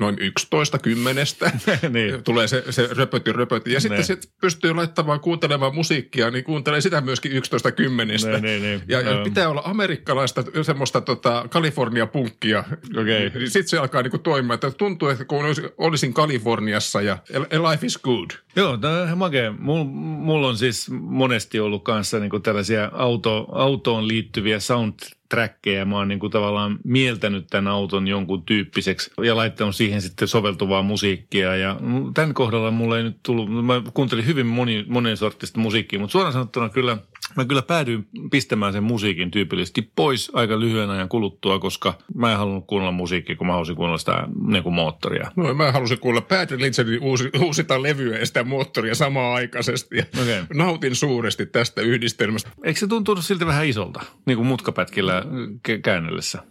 [0.00, 1.50] noin 11 kymmenestä.
[1.90, 2.22] Niin.
[2.24, 3.72] Tulee se, se röpöti röpöti.
[3.72, 4.06] Ja sitten Niin.
[4.06, 8.30] se pystyy laittamaan kuuntelemaan musiikkia, niin kuuntelee sitä myöskin 11 kymmenestä.
[8.30, 8.82] Niin, niin, niin.
[8.88, 9.24] Ja, ja Joo.
[9.24, 12.64] pitää olla amerikkalaista semmoista tota, Kalifornia-punkkia.
[13.00, 13.30] Okei.
[13.30, 14.54] Niin Sitten se alkaa niinku toimia.
[14.54, 17.18] Että tuntuu, että kun olisi- olisin Kaliforniassa ja
[17.58, 18.30] a life is good.
[18.56, 19.52] Joo, tämä on makea.
[19.58, 24.60] Mulla mul on siis monesti ollut kanssa niinku tällaisia auto, autoon liittyviä
[25.34, 25.84] soundtrackeja.
[25.84, 31.56] Mä oon niinku tavallaan mieltänyt tämän auton jonkun tyyppiseksi ja laittanut siihen sitten soveltuvaa musiikkia.
[31.56, 31.76] Ja
[32.14, 36.32] tämän kohdalla mulla ei nyt tullut, mä kuuntelin hyvin moni, monen sorttista musiikkia, mutta suoraan
[36.32, 36.96] sanottuna kyllä
[37.36, 42.38] Mä kyllä päädyin pistämään sen musiikin tyypillisesti pois aika lyhyen ajan kuluttua, koska mä en
[42.38, 45.30] halunnut kuunnella musiikkia, kun mä halusin kuunnella sitä niin kuin moottoria.
[45.36, 49.96] No mä halusin kuulla Patrick Lynchenin uusi, uusita levyä ja sitä moottoria samaan aikaisesti.
[49.96, 50.42] Ja Okei.
[50.54, 52.50] Nautin suuresti tästä yhdistelmästä.
[52.64, 55.22] Eikö se tuntunut siltä vähän isolta, niin kuin mutkapätkillä
[55.68, 56.42] ke- käännellessä?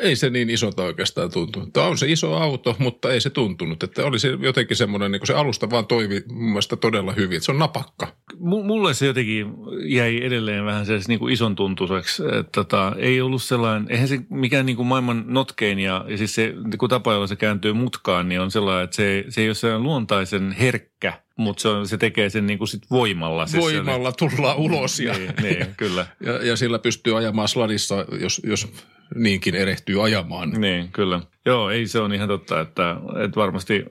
[0.00, 1.66] Ei se niin isolta oikeastaan tuntu.
[1.72, 3.82] Tämä on se iso auto, mutta ei se tuntunut.
[3.82, 7.36] Että oli se jotenkin semmoinen, niin kuin se alusta vaan toivi mun mielestä todella hyvin.
[7.36, 8.06] Että se on napakka.
[8.38, 9.46] M- mulle se jotenkin
[9.84, 12.22] jäi edelleen vähän se niin kuin ison tuntuiseksi.
[12.40, 16.34] Että Tota, ei ollut sellainen, eihän se mikään niin kuin maailman notkein ja, ja siis
[16.34, 19.54] se kun tapa, jolla se kääntyy mutkaan, niin on sellainen, että se, se ei ole
[19.54, 23.46] sellainen luontaisen herkkä, mutta se, on, se tekee sen niin kuin sit voimalla.
[23.46, 26.06] Se Voimalla tullaan ulos ja, Niin, niin, kyllä.
[26.26, 28.72] ja, ja sillä pystyy ajamaan sladissa, jos, jos
[29.14, 30.50] niinkin erehtyy ajamaan.
[30.50, 31.20] Niin, kyllä.
[31.46, 33.84] Joo, ei se on ihan totta, että, että varmasti,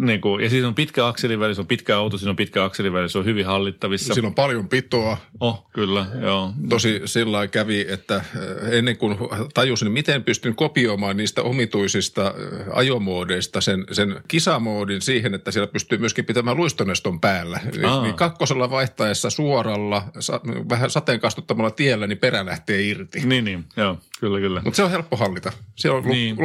[0.00, 3.08] niin kuin, ja siinä on pitkä akseliväli, se on pitkä auto, siinä on pitkä akseliväli,
[3.08, 4.14] se on hyvin hallittavissa.
[4.14, 5.16] Siinä on paljon pitoa.
[5.40, 6.52] Oh, kyllä, joo.
[6.68, 8.24] Tosi sillä kävi, että äh,
[8.70, 9.18] ennen kuin
[9.54, 12.34] tajusin, miten pystyn kopioimaan niistä omituisista äh,
[12.72, 17.60] ajomoodeista sen, sen kisamoodin siihen, että siellä pystyy myöskin pitämään luistoneston päällä.
[17.86, 18.02] Aa.
[18.02, 23.20] niin kakkosella vaihtaessa suoralla, sa, vähän sateenkastuttamalla tiellä, niin perä lähtee irti.
[23.24, 24.62] Niin, niin, joo, kyllä, kyllä.
[24.64, 25.52] Mutta se on helppo hallita.
[25.76, 26.12] Siellä on Niin.
[26.12, 26.36] niin.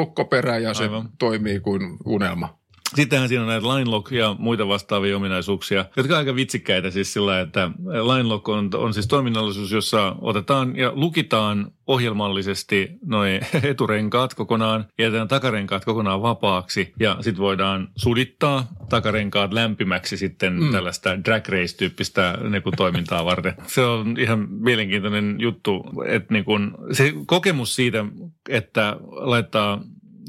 [0.46, 1.10] Lukkoperä ja se Aivan.
[1.20, 2.58] toimii kuin unelma.
[2.96, 7.40] Sittenhän siinä on näitä linelock ja muita vastaavia ominaisuuksia, jotka on aika vitsikkäitä siis sillä,
[7.40, 15.28] että linelock on, on siis toiminnallisuus, jossa otetaan ja lukitaan ohjelmallisesti noin eturenkaat kokonaan, jätetään
[15.28, 20.72] takarenkaat kokonaan vapaaksi ja sitten voidaan sudittaa takarenkaat lämpimäksi sitten mm.
[20.72, 23.54] tällaista drag race-tyyppistä niin kuin, toimintaa varten.
[23.68, 28.06] Se on ihan mielenkiintoinen juttu, että niin kuin, se kokemus siitä,
[28.50, 29.82] että laittaa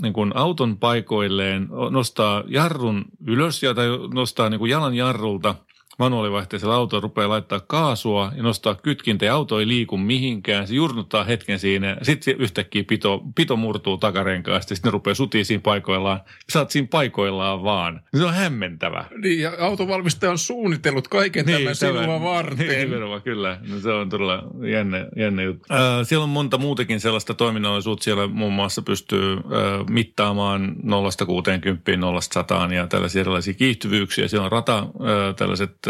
[0.03, 5.55] niin kuin auton paikoilleen, nostaa jarrun ylös ja, tai nostaa niin kuin jalan jarrulta
[5.99, 10.67] manuaalivaihteisella autolla, rupeaa laittaa kaasua ja nostaa kytkintä ja auto ei liiku mihinkään.
[10.67, 15.45] Se jurnuttaa hetken siinä, sitten yhtäkkiä pito, pito murtuu takarenkaasta ja sitten ne rupeaa sutii
[15.45, 16.21] siinä paikoillaan.
[16.53, 18.01] Sä oot siinä paikoillaan vaan.
[18.17, 19.05] Se on hämmentävä.
[19.23, 22.69] Niin, ja autovalmistaja on suunnitellut kaiken niin, tämän sinua varten.
[22.69, 23.59] Niin, nimenomaan, kyllä.
[23.69, 25.75] No, se on todella jännä, jännä juttu.
[25.75, 28.05] Äh, siellä on monta muutakin sellaista toiminnallisuutta.
[28.05, 29.41] Siellä muun muassa pystyy äh,
[29.91, 34.29] mittaamaan 0-60, 0-100 ja tällaisia erilaisia kiihtyvyyksiä.
[34.29, 35.86] Siellä on rata, äh, tällaiset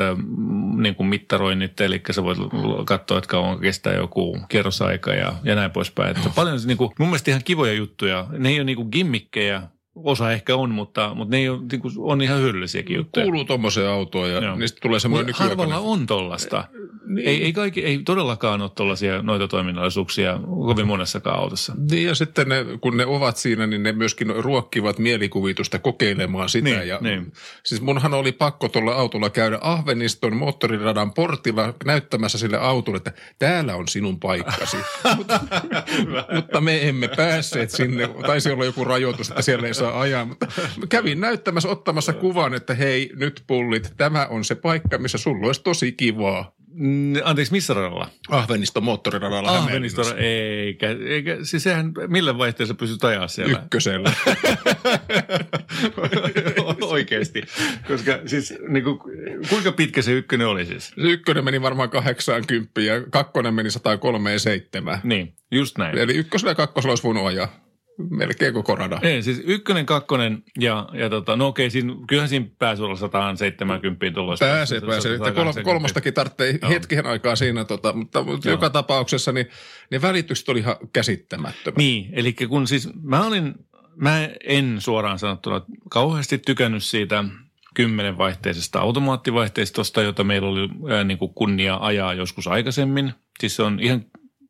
[0.77, 2.39] niin kuin mittaroinnit, eli sä voit
[2.85, 6.17] katsoa, että kauan kestää joku kierrosaika ja, ja näin poispäin.
[6.17, 8.27] Että paljon niin kuin, mun mielestä ihan kivoja juttuja.
[8.39, 9.63] Ne ei ole niin kuin gimmikkejä,
[9.97, 13.25] osa ehkä on, mutta, mutta ne ei ole, niin kuin, on ihan hyödyllisiäkin juttuja.
[13.25, 14.57] Kuuluu tuommoiseen autoon ja Joo.
[14.57, 16.01] niistä tulee semmoinen Mut harvalla nykyaikainen.
[16.01, 16.65] on tollasta.
[17.07, 17.29] Niin.
[17.29, 21.73] Ei, ei, kaikki, ei todellakaan ole tollaisia noita toiminnallisuuksia kovin monessakaan autossa.
[21.91, 26.71] Niin ja sitten ne, kun ne ovat siinä, niin ne myöskin ruokkivat mielikuvitusta kokeilemaan sitä.
[26.71, 27.33] Niin, ja, niin.
[27.65, 33.77] Siis munhan oli pakko tuolla autolla käydä Ahveniston moottoriradan portilla näyttämässä sille autolle, että täällä
[33.77, 34.77] on sinun paikkasi.
[35.17, 35.41] mutta,
[36.35, 38.09] mutta me emme päässeet sinne.
[38.27, 40.25] Taisi olla joku rajoitus, että siellä ei saa ajaa.
[40.25, 40.47] Mutta
[40.89, 45.63] kävin näyttämässä, ottamassa kuvan, että hei nyt pullit, tämä on se paikka, missä sulla olisi
[45.63, 46.57] tosi kivaa.
[46.79, 48.09] Mm, Anteeksi, missä radalla?
[48.29, 53.59] Ahveniston moottoriradalla Ahveniston, eikä, eikä, siis sehän, millä vaihteessa pystyt ajaa siellä?
[53.63, 54.13] Ykkösellä.
[56.81, 57.43] Oikeasti.
[57.89, 58.99] Koska siis, niin kuin,
[59.49, 60.87] kuinka pitkä se ykkönen oli siis?
[60.87, 65.01] Se ykkönen meni varmaan 80 ja kakkonen meni 137.
[65.05, 65.99] Niin, just näin.
[65.99, 67.66] Eli ykkösellä ja kakkosella olisi voinut ajaa
[68.11, 68.99] melkein koko rada.
[69.03, 74.15] Ei, siis ykkönen, kakkonen ja, ja tota, no okei, siinä, kyllähän siinä pääsi olla 170
[74.15, 74.47] tuollaista.
[74.47, 75.15] Pääsee, pääsee.
[75.15, 76.71] Että kol, kolmostakin tarvitsee Joo.
[76.71, 79.47] hetken aikaa siinä, tota, mutta, mutta joka tapauksessa niin,
[79.91, 81.77] ne välitykset oli ihan käsittämättömät.
[81.77, 83.55] Niin, eli kun siis mä olin,
[83.97, 87.25] mä en suoraan sanottuna kauheasti tykännyt siitä
[87.75, 93.13] kymmenen vaihteisesta automaattivaihteistosta, jota meillä oli ää, niin kuin kunnia ajaa joskus aikaisemmin.
[93.41, 94.05] Siis se on ihan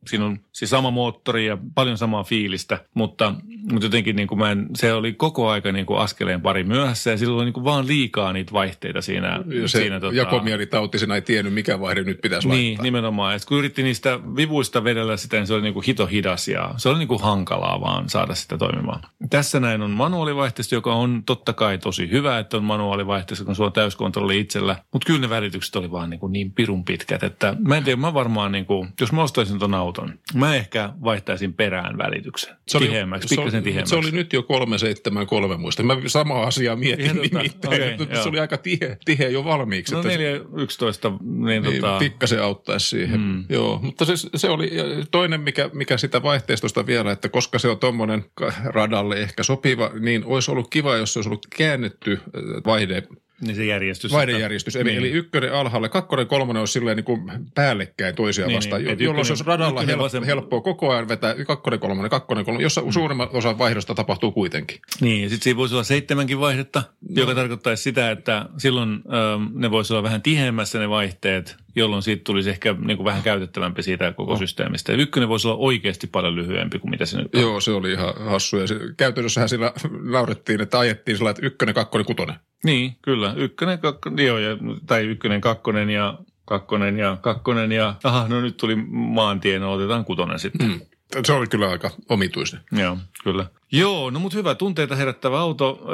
[0.08, 3.34] siinä on siis sama moottori ja paljon samaa fiilistä, mutta,
[3.72, 7.10] mutta jotenkin niin kuin mä en, se oli koko aika niin kuin askeleen pari myöhässä
[7.10, 9.28] ja silloin oli niin kuin vaan liikaa niitä vaihteita siinä.
[9.28, 10.16] Ja se siinä, tota...
[10.16, 12.82] jakomielitautisena ei tiennyt, mikä vaihde nyt pitäisi niin, laittaa.
[12.82, 13.36] nimenomaan.
[13.36, 16.74] Et kun yritti niistä vivuista vedellä sitä, niin se oli niin kuin hito hidas ja
[16.76, 19.00] se oli niin kuin hankalaa vaan saada sitä toimimaan.
[19.30, 23.66] Tässä näin on manuaalivaihteisto, joka on totta kai tosi hyvä, että on manuaalivaihteisto, kun sulla
[23.66, 24.76] on täyskontrolli itsellä.
[24.92, 28.00] Mutta kyllä ne välitykset oli vaan niin, kuin niin pirun pitkät, että mä en tiedä,
[28.00, 30.18] mä varmaan niin kuin, jos mä ostaisin ton auton.
[30.34, 32.56] Mä ehkä vaihtaisin perään välityksen.
[32.68, 33.90] Se oli, tiheämmäksi, pikkasen se, tiheämmäksi.
[33.90, 35.82] Se oli nyt jo 373 muista.
[35.82, 38.02] Mä samaa asiaa mietin Ihan, tota, nimittäin.
[38.02, 39.94] Okay, se oli aika tiheä, tiheä jo valmiiksi.
[39.94, 41.12] No 411.
[41.20, 41.98] Niin, niin tota...
[41.98, 43.20] Pikkasen auttaisi siihen.
[43.20, 43.44] Mm.
[43.48, 44.70] Joo, mutta se, se oli
[45.10, 48.24] toinen, mikä, mikä sitä vaihteistosta vielä, että koska se on tuommoinen
[48.64, 52.20] radalle ehkä sopiva, niin olisi ollut kiva, jos se olisi ollut käännetty
[52.66, 53.02] vaihde
[53.40, 54.12] niin se järjestys.
[54.12, 54.76] Vaidejärjestys.
[54.76, 54.98] Eli, niin.
[54.98, 57.22] eli ykkönen alhaalle, kakkonen, kolmonen olisi silleen niin kuin
[57.54, 60.24] päällekkäin toisiaan niin, vastaan, niin, jolloin se olisi radalla helppo, vasem...
[60.24, 62.90] helppoa koko ajan vetää kakkonen, kolmonen, kakkonen, kolmonen, jossa mm.
[62.90, 64.80] suurimman osa vaihdosta tapahtuu kuitenkin.
[65.00, 67.20] Niin, ja sitten siinä voisi olla seitsemänkin vaihdetta, no.
[67.22, 72.24] joka tarkoittaisi sitä, että silloin ähm, ne voisi olla vähän tiheämmässä ne vaihteet, jolloin siitä
[72.24, 74.38] tulisi ehkä niin kuin vähän käytettävämpi siitä koko no.
[74.38, 74.92] systeemistä.
[74.92, 77.40] Ja ykkönen voisi olla oikeasti paljon lyhyempi kuin mitä se nyt on.
[77.40, 78.56] Joo, se oli ihan hassu.
[78.56, 79.72] Ja se, käytännössähän sillä
[80.02, 82.36] naurettiin, että ajettiin sillä, että ykkönen, kakkonen, kutonen.
[82.64, 83.34] Niin, kyllä.
[83.36, 84.56] Ykkönen, kakkonen, joo, ja,
[84.86, 90.04] tai ykkönen, kakkonen ja kakkonen ja kakkonen ja aha, no nyt tuli maantien, no otetaan
[90.04, 90.68] kutonen sitten.
[90.68, 90.80] Mm.
[91.24, 92.60] Se oli kyllä aika omituinen.
[92.72, 93.46] Joo, kyllä.
[93.72, 95.86] Joo, no mutta hyvä, tunteita herättävä auto.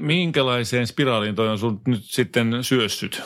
[0.00, 3.22] minkälaiseen spiraaliin toi on sun nyt sitten syössyt?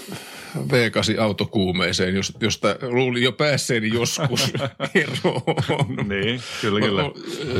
[0.57, 4.53] V8 autokuumeeseen, josta luulin jo päässeeni joskus
[4.95, 6.09] eroon.
[6.09, 7.03] niin, kyllä, kyllä.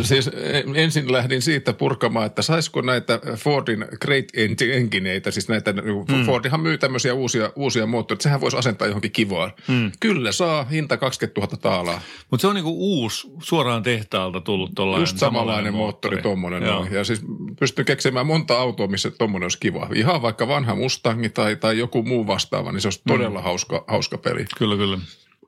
[0.03, 0.31] Siis
[0.75, 4.25] ensin lähdin siitä purkamaan, että saisiko näitä Fordin Great
[4.73, 6.27] Engineitä, siis näitä, mm.
[6.27, 9.53] Fordihan myy tämmöisiä uusia, uusia moottoreita, sehän voisi asentaa johonkin kivaan.
[9.69, 9.93] Mm.
[10.01, 12.01] Kyllä saa, hinta 20 000 taalaa.
[12.31, 16.93] Mutta se on niinku uusi, suoraan tehtaalta tullut tuollainen Just samanlainen moottori, tuommoinen on.
[16.93, 17.23] Ja siis
[17.61, 19.89] pystyy keksimään monta autoa, missä tuommoinen olisi kiva.
[19.95, 23.45] Ihan vaikka vanha Mustangi tai, tai joku muu vastaava, niin se olisi todella mm.
[23.45, 24.45] hauska, hauska peli.
[24.59, 24.99] Kyllä, kyllä.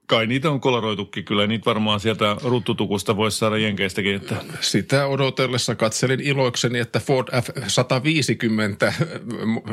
[0.07, 4.15] Kai niitä on kolaroitukin kyllä, niitä varmaan sieltä ruttutukusta voisi saada jenkeistäkin.
[4.15, 4.37] Että...
[4.61, 8.93] Sitä odotellessa katselin iloikseni, että Ford F-150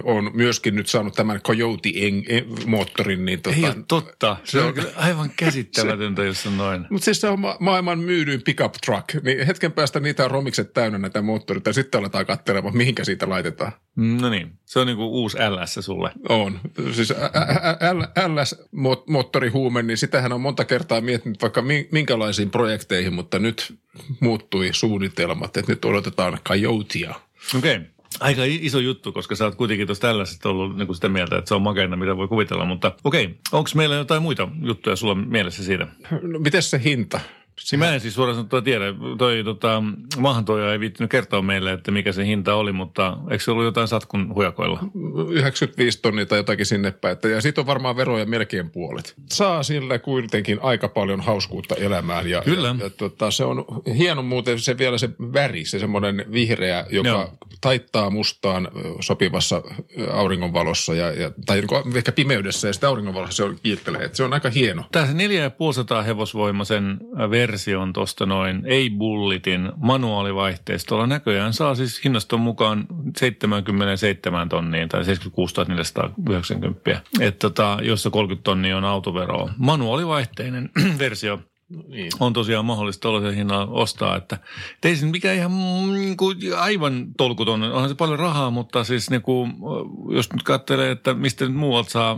[0.03, 3.25] on myöskin nyt saanut tämän Coyote-moottorin.
[3.25, 6.85] Niin tota, Ei ole totta, se, se on kyllä aivan käsittämätöntä, se, jos on noin.
[6.89, 10.73] Mutta siis se on ma- maailman myydyin pickup truck, niin hetken päästä niitä on romikset
[10.73, 13.71] täynnä näitä moottoreita ja sitten aletaan katselemaan, mihinkä siitä laitetaan.
[13.95, 16.11] No niin, se on niinku uusi LS sulle.
[16.29, 16.59] On,
[16.91, 17.13] siis
[18.27, 23.79] LS-moottorihuume, niin sitä sitähän on monta kertaa miettinyt vaikka minkälaisiin projekteihin, mutta nyt
[24.19, 27.15] muuttui suunnitelmat, että nyt odotetaan Coyotea.
[27.57, 27.75] Okei.
[27.75, 27.87] Okay.
[28.19, 31.47] Aika iso juttu, koska sä oot kuitenkin tuossa tällaisesta ollut niin kuin sitä mieltä, että
[31.47, 32.65] se on makeina, mitä voi kuvitella.
[32.65, 33.35] Mutta okei, okay.
[33.51, 35.87] onko meillä jotain muita juttuja sulla mielessä siitä?
[36.21, 37.19] No, miten se hinta?
[37.71, 38.85] Niin mä en siis suoraan sanottuna tiedä.
[39.17, 39.83] Toi tota,
[40.17, 43.87] maahantoja ei viittinyt kertoa meille, että mikä se hinta oli, mutta eikö se ollut jotain
[43.87, 44.79] satkun hujakoilla?
[45.29, 47.17] 95 tonnia tai jotakin sinne päin.
[47.33, 49.13] Ja siitä on varmaan veroja melkein puolet.
[49.31, 52.29] Saa sillä kuitenkin aika paljon hauskuutta elämään.
[52.29, 52.67] Ja, Kyllä.
[52.67, 53.65] Ja, ja tota, se on
[53.97, 57.37] hieno muuten se vielä se väri, se semmoinen vihreä, joka Joo.
[57.61, 58.67] taittaa mustaan
[58.99, 59.61] sopivassa
[60.11, 64.09] auringonvalossa ja, ja, tai niin ehkä pimeydessä ja sitten auringonvalossa se on kiittelee.
[64.13, 64.83] Se on aika hieno.
[64.91, 66.97] Tämä se 4500 hevosvoimaisen
[67.47, 72.85] version tuosta noin, ei bullitin manuaalivaihteistolla näköjään saa siis hinnaston mukaan
[73.17, 77.01] 77 tonniin tai 76 490.
[77.19, 79.53] Että tota, jossa 30 tonnia on autoveroa.
[79.57, 80.69] Manuaalivaihteinen
[80.99, 81.39] versio
[81.87, 82.11] Niin.
[82.19, 84.15] on tosiaan mahdollista tuollaisen hinnalla ostaa.
[84.15, 84.35] Että
[84.75, 88.83] et ei se mikään ihan mm, niin kuin aivan tolkuton, onhan se paljon rahaa, mutta
[88.83, 89.53] siis niin kuin,
[90.09, 92.17] jos nyt katselee, että mistä nyt muualta saa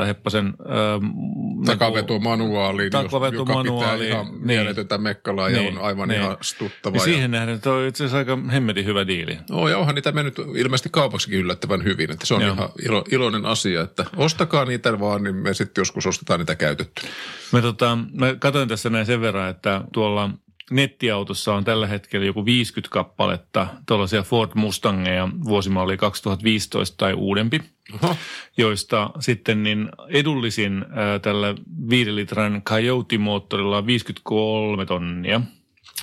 [0.00, 0.46] 4,5 heppasen.
[0.46, 2.90] Ähm, Takaveto manuaaliin,
[3.32, 4.46] joka manuaaliin, pitää ihan niin.
[4.46, 6.22] mieletöntä mekkalaa ja Niin, on aivan niin.
[6.22, 6.96] ihastuttava.
[6.96, 9.38] Ja Ja siihen nähden toi on itse asiassa aika hemmetin hyvä diili.
[9.50, 12.54] No ja onhan niitä mennyt ilmeisesti kaupaksikin yllättävän hyvin, että se on Joo.
[12.54, 17.02] ihan ilo, iloinen asia, että ostakaa niitä vaan, niin me sitten joskus ostetaan niitä käytetty.
[17.52, 20.30] Mä, tota, mä katsoin tässä näin sen verran, että tuolla
[20.70, 27.60] nettiautossa on tällä hetkellä joku 50 kappaletta tuollaisia Ford Mustangeja vuosimalli 2015 tai uudempi,
[28.02, 28.16] Oho.
[28.56, 31.54] joista sitten niin edullisin ää, tällä
[31.90, 35.40] 5 litran Coyote-moottorilla on 53 tonnia.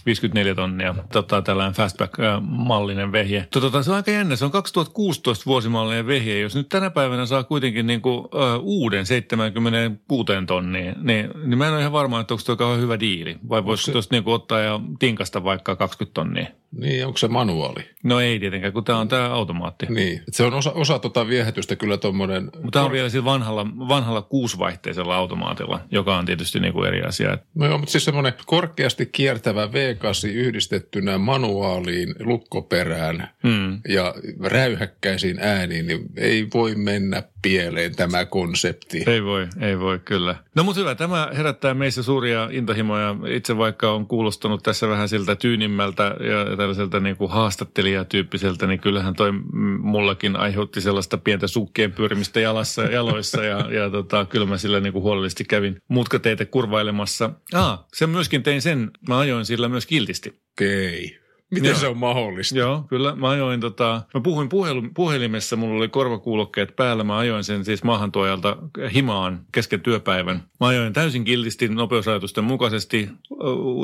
[0.05, 3.47] 54 tonnia, tota, tällainen fastback-mallinen vehje.
[3.51, 6.39] Tota, se on aika jännä, se on 2016 vuosimallinen vehje.
[6.39, 11.67] Jos nyt tänä päivänä saa kuitenkin niin kuin, ö, uuden 76 tonniin, niin, niin mä
[11.67, 13.37] en ole ihan varma, että onko tuo kauhean hyvä diili.
[13.49, 16.47] Vai voisiko tuosta niin kuin ottaa ja tinkasta vaikka 20 tonnia?
[16.71, 17.89] Niin, onko se manuaali?
[18.03, 19.85] No ei tietenkään, kun tämä on tämä automaatti.
[19.89, 22.43] Niin, että se on osa, osa tota viehätystä kyllä tuommoinen.
[22.43, 27.01] Mutta tämä on vielä sillä vanhalla, vanhalla kuusivaihteisella automaatilla, joka on tietysti niin kuin eri
[27.01, 27.37] asia.
[27.55, 33.81] No joo, mutta siis semmoinen korkeasti kiertävä V8 yhdistettynä manuaaliin, lukkoperään Hmm.
[33.87, 39.03] ja räyhäkkäisiin ääniin, niin ei voi mennä pieleen tämä konsepti.
[39.07, 40.35] Ei voi, ei voi kyllä.
[40.55, 43.15] No mutta hyvä, tämä herättää meissä suuria intohimoja.
[43.27, 49.13] Itse vaikka on kuulostanut tässä vähän siltä tyynimmältä ja tällaiselta niin kuin haastattelijatyyppiseltä, niin kyllähän
[49.13, 49.31] toi
[49.79, 54.79] mullakin aiheutti sellaista pientä sukkien pyörimistä jalassa ja jaloissa ja, ja tota, kyllä mä sillä
[54.79, 57.29] niin kuin huolellisesti kävin mutkateitä kurvailemassa.
[57.53, 60.41] Ah, sen myöskin tein sen, mä ajoin sillä myös kiltisti.
[60.51, 61.18] Okei.
[61.51, 61.79] Miten Joo.
[61.79, 62.57] se on mahdollista?
[62.57, 63.15] Joo, kyllä.
[63.15, 67.03] Mä ajoin tota, mä puhuin puhelu, puhelimessa, mulla oli korvakuulokkeet päällä.
[67.03, 68.57] Mä ajoin sen siis maahantuojalta
[68.93, 70.43] himaan kesken työpäivän.
[70.59, 73.09] Mä ajoin täysin kiltisti nopeusrajoitusten mukaisesti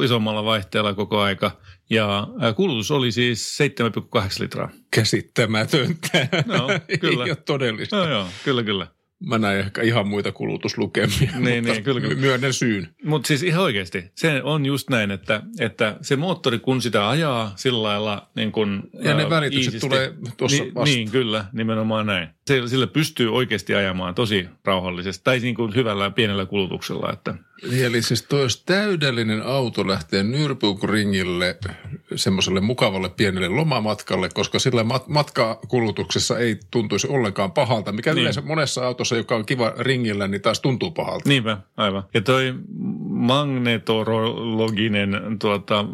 [0.04, 1.52] isommalla vaihteella koko aika.
[1.90, 3.58] Ja kulutus oli siis
[4.20, 4.70] 7,8 litraa.
[4.92, 6.28] Käsittämätöntä.
[6.48, 6.70] Joo,
[7.02, 7.26] kyllä.
[7.26, 7.96] Ei ole todellista.
[7.96, 8.88] Joo, joo, kyllä, kyllä.
[9.20, 12.16] Mä näin ehkä ihan muita kulutuslukemia, Niin, mutta niin, kyllä, kyllä.
[12.16, 12.88] myönnän syyn.
[13.04, 17.54] Mutta siis ihan oikeasti, se on just näin, että, että se moottori kun sitä ajaa
[17.56, 20.96] sillä lailla niin kun, Ja ne välitykset iisisti, tulee tuossa niin, vasta.
[20.96, 22.28] Niin, kyllä, nimenomaan näin.
[22.48, 27.10] Se, sillä pystyy oikeasti ajamaan tosi rauhallisesti, tai niin kuin hyvällä pienellä kulutuksella.
[27.14, 27.36] Että,
[27.82, 31.58] Eli siis toi olisi täydellinen auto lähteä Nürburgringille
[32.16, 38.22] semmoiselle mukavalle pienelle lomamatkalle, koska sillä mat- matkakulutuksessa ei tuntuisi ollenkaan pahalta, mikä Niin.
[38.22, 41.30] yleensä monessa autossa, joka on kiva ringillä, niin taas tuntuu pahalta.
[41.30, 42.04] niinpä, aivan.
[42.14, 42.54] Ja toi
[43.10, 45.88] magnetorologinen tuota, äm,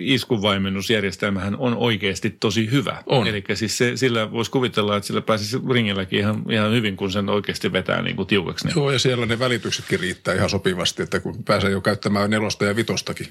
[0.00, 3.02] iskuvaimennusjärjestelmähän on oikeasti tosi hyvä.
[3.06, 3.26] On.
[3.26, 7.28] Eli siis se, sillä voisi kuvitella, että sillä pääsisi ringilläkin ihan, ihan hyvin, kun sen
[7.28, 8.66] oikeasti vetää niin kuin tiukaksi.
[8.66, 8.76] Niin.
[8.76, 12.76] Joo, ja siellä ne välityksetkin riittää ihan sopivasti, että kun pääsee jo käyttämään nelosta ja
[12.76, 13.26] vitostakin.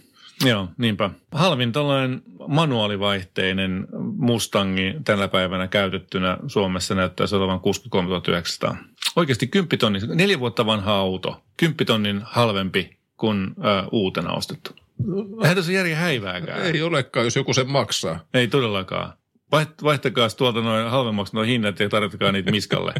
[0.46, 1.10] Joo, niinpä.
[1.32, 3.88] Halvin tällainen manuaalivaihteinen
[4.18, 8.78] Mustangi tänä päivänä käytettynä Suomessa näyttäisi olevan 63 900.
[9.16, 14.72] Oikeasti 10 tonni, neljä vuotta vanha auto, 10 tonnin halvempi kuin ö, uutena ostettu.
[15.42, 16.62] Eihän tässä järjen häivääkään.
[16.62, 18.20] Ei olekaan, jos joku sen maksaa.
[18.34, 19.14] Ei todellakaan.
[19.56, 22.93] Vaiht- Vaihtakaa tuolta noin halvemmaksi noin hinnat ja tarjottakaa niitä miskalle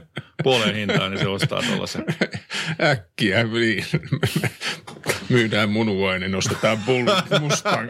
[0.44, 2.06] puoleen hintaan, niin se ostaa tuollaisen.
[2.82, 3.86] Äkkiä niin.
[5.30, 7.08] myydään munuainen, ostetaan bull
[7.40, 7.90] Mustang.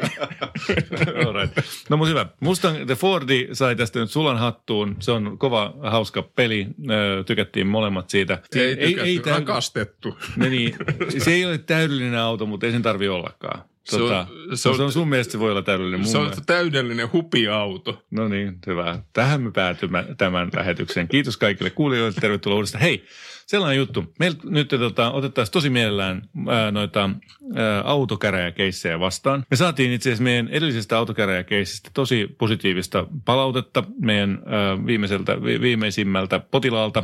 [1.27, 1.57] Alright.
[1.89, 2.25] No mutta hyvä.
[2.39, 4.95] Mustang The Fordi sai tästä nyt sulan hattuun.
[4.99, 6.67] Se on kova, hauska peli.
[7.25, 8.41] Tykättiin molemmat siitä.
[8.53, 10.17] Se ei, tykätty, ei, täyd- rakastettu.
[10.35, 10.75] No niin,
[11.17, 13.63] se ei ole täydellinen auto, mutta ei sen tarvi ollakaan.
[13.89, 15.99] Se on- Tota, se on- on, se on sun mielestä se voi olla täydellinen.
[15.99, 18.03] Mun Se on mielestä- täydellinen hupiauto.
[18.11, 18.99] No niin, hyvä.
[19.13, 21.07] Tähän me päätymme tämän lähetyksen.
[21.07, 22.21] Kiitos kaikille kuulijoille.
[22.21, 22.81] Tervetuloa uudestaan.
[22.81, 23.03] Hei,
[23.47, 24.13] sellainen juttu.
[24.19, 27.09] Meillä nyt tota, otettaisiin tosi mielellään ää, noita
[27.55, 29.43] ää, autokäräjäkeissejä vastaan.
[29.51, 36.39] Me saatiin itse asiassa meidän edellisestä autokäräjäkeissistä tosi positiivista palautetta meidän ää, viimeiseltä, vi, viimeisimmältä
[36.39, 37.03] potilaalta.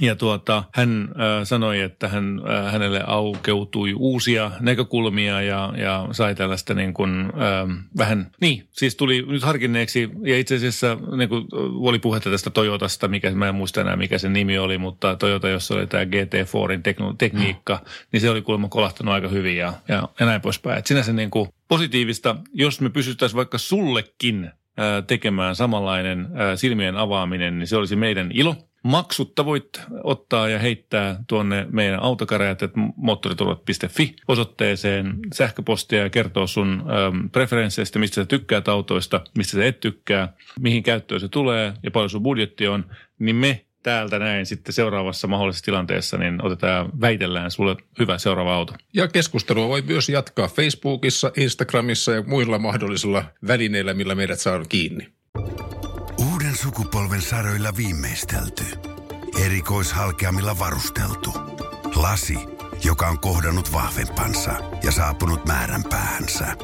[0.00, 6.34] Ja tuota, hän äh, sanoi, että hän, äh, hänelle aukeutui uusia näkökulmia ja, ja sai
[6.34, 11.44] tällaista niin kuin, äh, vähän, niin, siis tuli nyt harkinneeksi ja itse asiassa niin kuin,
[11.74, 15.48] oli puhetta tästä Toyotasta, mikä, mä en muista enää mikä sen nimi oli, mutta Toyota,
[15.48, 17.80] jossa oli tämä GT4in tekno, tekniikka,
[18.12, 20.78] niin se oli kuulemma kolahtanut aika hyvin ja, ja, ja näin poispäin.
[20.78, 27.58] Et sinänsä niin kuin positiivista, jos me pystyttäisiin vaikka sullekin ää, tekemään samanlainen silmien avaaminen,
[27.58, 28.56] niin se olisi meidän ilo.
[28.84, 36.84] Maksutta voit ottaa ja heittää tuonne meidän autokäräjät, että moottoriturvat.fi osoitteeseen sähköpostia ja kertoo sun
[37.08, 41.90] äm, preferensseistä, mistä sä tykkäät autoista, mistä sä et tykkää, mihin käyttöön se tulee ja
[41.90, 42.84] paljon sun budjetti on,
[43.18, 48.74] niin me täältä näin sitten seuraavassa mahdollisessa tilanteessa, niin otetaan, väitellään sulle hyvä seuraava auto.
[48.94, 55.08] Ja keskustelua voi myös jatkaa Facebookissa, Instagramissa ja muilla mahdollisilla välineillä, millä meidät saa kiinni.
[56.54, 58.64] Uuden sukupolven saroilla viimeistelty.
[59.44, 61.32] Erikoishalkeamilla varusteltu.
[61.94, 62.38] Lasi,
[62.84, 64.52] joka on kohdannut vahvempansa
[64.82, 66.56] ja saapunut määränpäähänsä.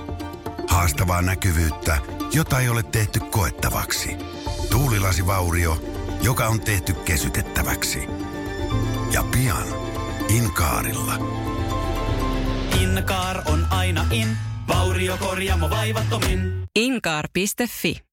[0.69, 1.99] Haastavaa näkyvyyttä,
[2.33, 4.17] jota ei ole tehty koettavaksi.
[4.71, 5.83] Tuulilasivaurio,
[6.23, 7.99] joka on tehty kesytettäväksi.
[9.13, 9.67] Ja pian
[10.29, 11.15] Inkaarilla.
[12.81, 14.37] Inkaar on aina in,
[14.69, 16.65] vauriokorjaamo vaivattomin.
[16.77, 18.10] Inkaar.fi